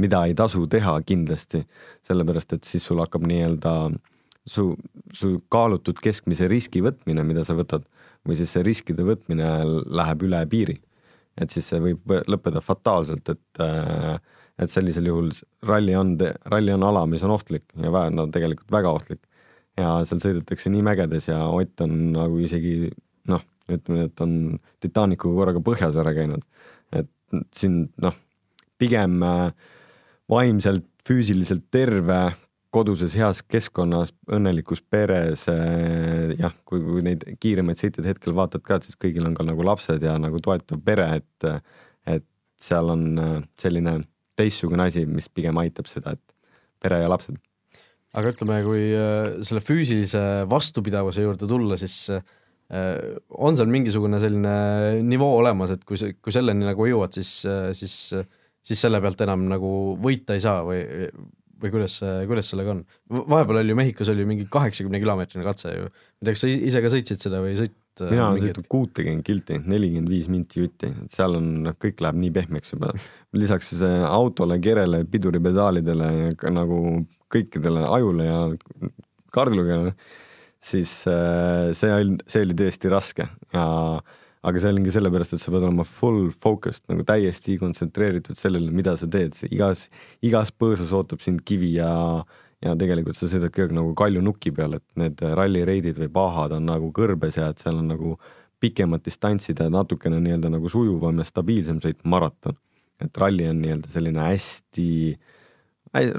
mida 0.00 0.22
ei 0.28 0.36
tasu 0.36 0.66
teha 0.70 0.98
kindlasti, 1.08 1.62
sellepärast 2.08 2.56
et 2.56 2.68
siis 2.68 2.84
sul 2.88 3.00
hakkab 3.02 3.24
nii-öelda 3.28 3.74
su, 4.48 4.72
su 5.16 5.34
kaalutud 5.52 6.00
keskmise 6.02 6.48
riski 6.50 6.82
võtmine, 6.84 7.24
mida 7.26 7.44
sa 7.48 7.56
võtad 7.58 7.86
või 8.28 8.38
siis 8.38 8.52
see 8.54 8.64
riskide 8.66 9.04
võtmine 9.06 9.48
läheb 9.90 10.28
üle 10.28 10.42
piiri. 10.50 10.78
Et 11.40 11.50
siis 11.50 11.66
see 11.72 11.80
võib 11.80 12.02
võ- 12.08 12.22
lõppeda 12.28 12.60
fataalselt, 12.60 13.32
et 13.32 13.62
äh, 13.64 14.18
et 14.64 14.72
sellisel 14.72 15.08
juhul 15.10 15.30
ralli 15.68 15.94
on, 15.98 16.14
ralli 16.50 16.74
on 16.74 16.86
ala, 16.86 17.04
mis 17.10 17.22
on 17.26 17.34
ohtlik 17.34 17.64
ja 17.76 17.92
vä- 17.94 18.08
no 18.14 18.26
tegelikult 18.32 18.70
väga 18.72 18.92
ohtlik. 18.98 19.22
ja 19.78 20.02
seal 20.04 20.20
sõidetakse 20.20 20.70
nii 20.72 20.82
mägedes 20.84 21.30
ja 21.30 21.46
Ott 21.48 21.80
on 21.80 22.12
nagu 22.12 22.38
isegi 22.44 22.90
noh, 23.30 23.42
ütleme, 23.72 24.06
et 24.10 24.20
on 24.20 24.58
Titanicuga 24.80 25.38
korraga 25.38 25.62
põhjas 25.64 25.96
ära 26.00 26.12
käinud. 26.16 26.44
et 26.92 27.08
siin 27.56 27.86
noh, 28.02 28.16
pigem 28.78 29.22
äh, 29.22 29.52
vaimselt, 30.30 30.86
füüsiliselt 31.06 31.64
terve, 31.74 32.32
koduses 32.72 33.14
heas 33.18 33.42
keskkonnas, 33.44 34.14
õnnelikus 34.32 34.80
peres 34.90 35.46
äh, 35.52 36.32
jah, 36.38 36.54
kui, 36.68 36.80
kui 36.84 37.04
neid 37.04 37.24
kiiremaid 37.40 37.80
sõitjaid 37.80 38.08
hetkel 38.08 38.36
vaatad 38.36 38.64
ka, 38.64 38.78
et 38.78 38.88
siis 38.88 38.98
kõigil 39.00 39.26
on 39.28 39.36
ka 39.36 39.46
nagu 39.46 39.64
lapsed 39.66 40.02
ja 40.04 40.16
nagu 40.20 40.40
toetav 40.42 40.80
pere, 40.84 41.08
et 41.20 41.50
et 42.08 42.24
seal 42.62 42.90
on 42.92 43.04
äh, 43.18 43.36
selline 43.60 44.00
teistsugune 44.38 44.86
asi, 44.88 45.06
mis 45.08 45.28
pigem 45.32 45.58
aitab 45.62 45.88
seda, 45.90 46.14
et 46.16 46.36
pere 46.82 47.02
ja 47.02 47.10
lapsed. 47.10 47.38
aga 48.12 48.32
ütleme, 48.34 48.60
kui 48.66 48.86
äh, 48.92 49.42
selle 49.46 49.62
füüsilise 49.64 50.22
vastupidavuse 50.50 51.24
juurde 51.24 51.48
tulla, 51.48 51.78
siis 51.80 51.96
äh, 52.12 52.24
on 53.32 53.58
seal 53.58 53.70
mingisugune 53.72 54.20
selline 54.22 55.02
nivoo 55.04 55.36
olemas, 55.40 55.74
et 55.74 55.84
kui 55.88 56.00
kui 56.20 56.34
selleni 56.34 56.66
nagu 56.68 56.88
jõuad, 56.88 57.14
siis, 57.16 57.42
siis, 57.76 57.94
siis 58.64 58.82
selle 58.86 59.00
pealt 59.04 59.20
enam 59.24 59.46
nagu 59.50 59.70
võita 60.00 60.36
ei 60.36 60.44
saa 60.44 60.62
või, 60.64 60.80
või 61.62 61.72
kuidas, 61.74 61.98
kuidas 62.28 62.48
sellega 62.52 62.74
on? 62.76 62.82
vahepeal 63.12 63.62
oli 63.62 63.74
ju 63.74 63.78
Mehhikos 63.78 64.12
oli 64.12 64.26
mingi 64.28 64.48
kaheksakümne 64.50 65.00
kilomeetrine 65.02 65.44
katse 65.46 65.76
ju, 65.76 65.88
ma 65.88 66.24
ei 66.24 66.28
tea, 66.28 66.36
kas 66.36 66.44
sa 66.44 66.52
ise 66.52 66.84
ka 66.84 66.92
sõitsid 66.96 67.28
seda 67.28 67.42
või 67.44 67.56
sõit? 67.60 67.76
Mina 68.00 68.30
olen 68.30 68.40
sõitnud 68.46 68.68
kuutekümmet 68.72 69.26
kilti, 69.26 69.58
nelikümmend 69.68 70.10
viis 70.12 70.28
minti 70.32 70.62
jutti, 70.62 70.88
et 71.04 71.12
seal 71.12 71.36
on, 71.38 71.50
kõik 71.82 72.00
läheb 72.04 72.18
nii 72.22 72.32
pehmeks 72.38 72.72
juba. 72.74 72.92
lisaks 73.36 73.72
siis 73.72 73.84
autole, 74.08 74.58
kerele, 74.64 75.04
piduripedaalidele 75.12 76.10
ja 76.32 76.54
nagu 76.54 76.80
kõikidele 77.32 77.84
ajule 77.88 78.26
ja 78.28 78.40
kaardilugejale, 79.32 79.94
siis 80.62 80.92
äh, 81.10 81.70
see 81.76 81.92
oli, 81.92 82.18
see 82.26 82.44
oli 82.46 82.58
tõesti 82.58 82.92
raske. 82.92 83.28
Ja 83.54 83.64
aga 84.42 84.62
see 84.62 84.72
ongi 84.74 84.92
sellepärast, 84.94 85.36
et 85.36 85.42
sa 85.42 85.52
pead 85.54 85.62
olema 85.62 85.84
full 85.86 86.30
focused 86.42 86.82
nagu 86.90 87.04
täiesti 87.06 87.58
kontsentreeritud 87.60 88.38
sellele, 88.38 88.72
mida 88.74 88.96
sa 88.98 89.06
teed, 89.10 89.36
igas, 89.52 89.86
igas 90.24 90.50
põõsas 90.50 90.90
ootab 90.96 91.22
sind 91.22 91.44
kivi 91.46 91.76
ja 91.76 91.92
ja 92.62 92.74
tegelikult 92.78 93.18
sa 93.18 93.28
sõidad 93.30 93.54
aeg 93.58 93.74
nagu 93.74 93.94
kalju 93.98 94.22
nuki 94.24 94.52
peal, 94.54 94.78
et 94.78 94.86
need 95.00 95.22
rallireidid 95.22 95.98
või 95.98 96.10
pahad 96.12 96.56
on 96.58 96.68
nagu 96.70 96.92
kõrbes 96.94 97.38
ja 97.40 97.50
et 97.52 97.62
seal 97.62 97.80
on 97.80 97.90
nagu 97.92 98.16
pikemad 98.62 99.02
distantsid 99.02 99.58
ja 99.58 99.68
natukene 99.72 100.20
nii-öelda 100.22 100.52
nagu 100.52 100.70
sujuvam 100.70 101.18
ja 101.18 101.26
stabiilsem 101.26 101.80
sõit 101.82 102.04
maraton. 102.04 102.56
et 103.02 103.18
ralli 103.18 103.48
on 103.50 103.58
nii-öelda 103.58 103.88
selline 103.90 104.20
hästi, 104.22 105.18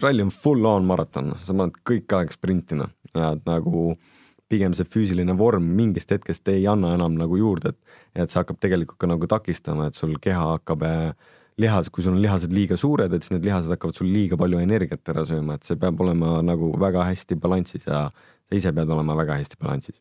ralli 0.03 0.25
on 0.25 0.31
full 0.31 0.65
on 0.67 0.83
maraton, 0.85 1.31
sa 1.39 1.53
paned 1.53 1.79
kõik 1.87 2.11
aeg 2.17 2.33
sprintina 2.35 2.89
ja 3.15 3.31
et 3.37 3.45
nagu 3.47 3.93
äh, 3.93 4.11
pigem 4.53 4.75
see 4.77 4.87
füüsiline 4.95 5.35
vorm 5.39 5.69
mingist 5.77 6.11
hetkest 6.13 6.49
ei 6.53 6.65
anna 6.69 6.93
enam 6.97 7.17
nagu 7.19 7.39
juurde, 7.39 7.73
et, 7.73 7.95
et 8.23 8.31
see 8.31 8.41
hakkab 8.41 8.59
tegelikult 8.63 9.01
ka 9.01 9.09
nagu 9.09 9.29
takistama, 9.29 9.89
et 9.89 9.97
sul 9.97 10.15
keha 10.21 10.43
hakkab 10.55 10.85
eh, 10.87 11.31
lihas, 11.61 11.89
kui 11.93 12.05
sul 12.05 12.15
on 12.15 12.21
lihased 12.23 12.53
liiga 12.55 12.77
suured, 12.79 13.13
et 13.13 13.25
siis 13.25 13.35
need 13.35 13.47
lihased 13.47 13.71
hakkavad 13.73 13.97
sul 13.97 14.09
liiga 14.09 14.39
palju 14.39 14.61
energiat 14.63 15.13
ära 15.13 15.25
sööma, 15.29 15.57
et 15.57 15.67
see 15.67 15.79
peab 15.79 16.01
olema 16.01 16.37
nagu 16.45 16.71
väga 16.81 17.07
hästi 17.11 17.37
balansis 17.41 17.87
ja 17.89 18.05
sa 18.09 18.57
ise 18.57 18.73
pead 18.75 18.93
olema 18.93 19.17
väga 19.19 19.39
hästi 19.41 19.59
balansis. 19.61 19.99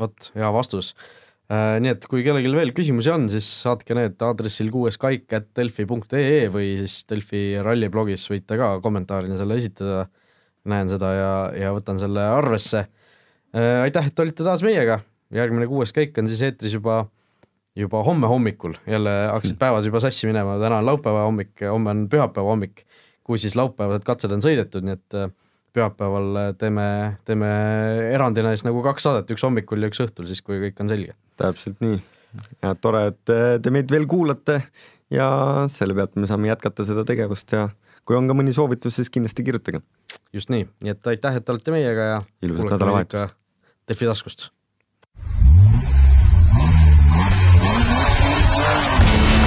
vot, 0.00 0.30
hea 0.34 0.48
vastus 0.54 0.94
äh,. 1.52 1.78
nii 1.82 1.92
et 1.94 2.08
kui 2.10 2.24
kellelgi 2.26 2.50
veel 2.54 2.74
küsimusi 2.74 3.12
on, 3.12 3.28
siis 3.30 3.46
saatke 3.66 3.94
need 3.98 4.22
aadressil 4.22 4.72
kuueskaik.delfi.ee 4.74 6.48
või 6.54 6.72
siis 6.82 7.04
Delfi 7.10 7.44
ralliblogis 7.62 8.26
võite 8.32 8.58
ka 8.58 8.74
kommentaarina 8.82 9.38
selle 9.38 9.60
esitada. 9.60 10.08
näen 10.64 10.88
seda 10.88 11.08
ja, 11.14 11.30
ja 11.58 11.70
võtan 11.74 11.98
selle 11.98 12.22
arvesse 12.22 12.86
Äh, 13.52 13.82
aitäh, 13.84 14.06
et 14.08 14.20
olite 14.22 14.44
taas 14.46 14.62
meiega, 14.64 15.02
järgmine 15.34 15.66
kuues 15.68 15.90
käik 15.92 16.16
on 16.16 16.28
siis 16.30 16.40
eetris 16.46 16.72
juba, 16.72 17.02
juba 17.76 18.02
homme 18.04 18.28
hommikul, 18.28 18.74
jälle 18.86 19.12
hakkasid 19.32 19.56
päevad 19.60 19.86
juba 19.86 20.00
sassi 20.04 20.26
minema, 20.28 20.58
täna 20.60 20.80
on 20.82 20.86
laupäeva 20.86 21.26
hommik, 21.28 21.54
homme 21.64 21.90
on 21.90 22.08
pühapäeva 22.12 22.52
hommik, 22.52 22.84
kui 23.24 23.38
siis 23.38 23.56
laupäevased 23.56 24.04
katsed 24.04 24.32
on 24.34 24.44
sõidetud, 24.44 24.84
nii 24.84 24.98
et 24.98 25.18
äh, 25.18 25.30
pühapäeval 25.72 26.54
teeme, 26.60 26.86
teeme 27.24 27.52
erandina 28.12 28.52
siis 28.52 28.66
nagu 28.68 28.82
kaks 28.84 29.08
saadet, 29.08 29.30
üks 29.32 29.44
hommikul 29.46 29.80
ja 29.80 29.92
üks 29.92 30.02
õhtul, 30.04 30.28
siis 30.28 30.44
kui 30.44 30.60
kõik 30.66 30.82
on 30.84 30.92
selge. 30.92 31.16
täpselt 31.40 31.80
nii 31.84 32.00
ja 32.62 32.74
tore, 32.80 33.06
et 33.12 33.32
te 33.62 33.72
meid 33.72 33.90
veel 33.92 34.06
kuulate 34.08 34.60
ja 35.12 35.28
selle 35.72 35.96
pealt 35.96 36.16
me 36.16 36.28
saame 36.28 36.50
jätkata 36.50 36.86
seda 36.88 37.04
tegevust 37.08 37.52
ja 37.56 37.68
kui 38.08 38.16
on 38.18 38.28
ka 38.30 38.36
mõni 38.36 38.54
soovitus, 38.56 38.96
siis 38.98 39.12
kindlasti 39.12 39.44
kirjutage. 39.46 39.82
just 40.32 40.50
nii, 40.52 40.66
nii 40.84 40.94
et 40.94 41.12
aitäh, 41.12 41.38
et 41.38 41.54
olete 41.54 41.74
meiega 41.74 42.08
ja 42.08 42.18
ilusat 42.42 42.74
nädalavahetust 42.74 43.38
Delfi 43.88 44.06
taskust. 44.06 44.50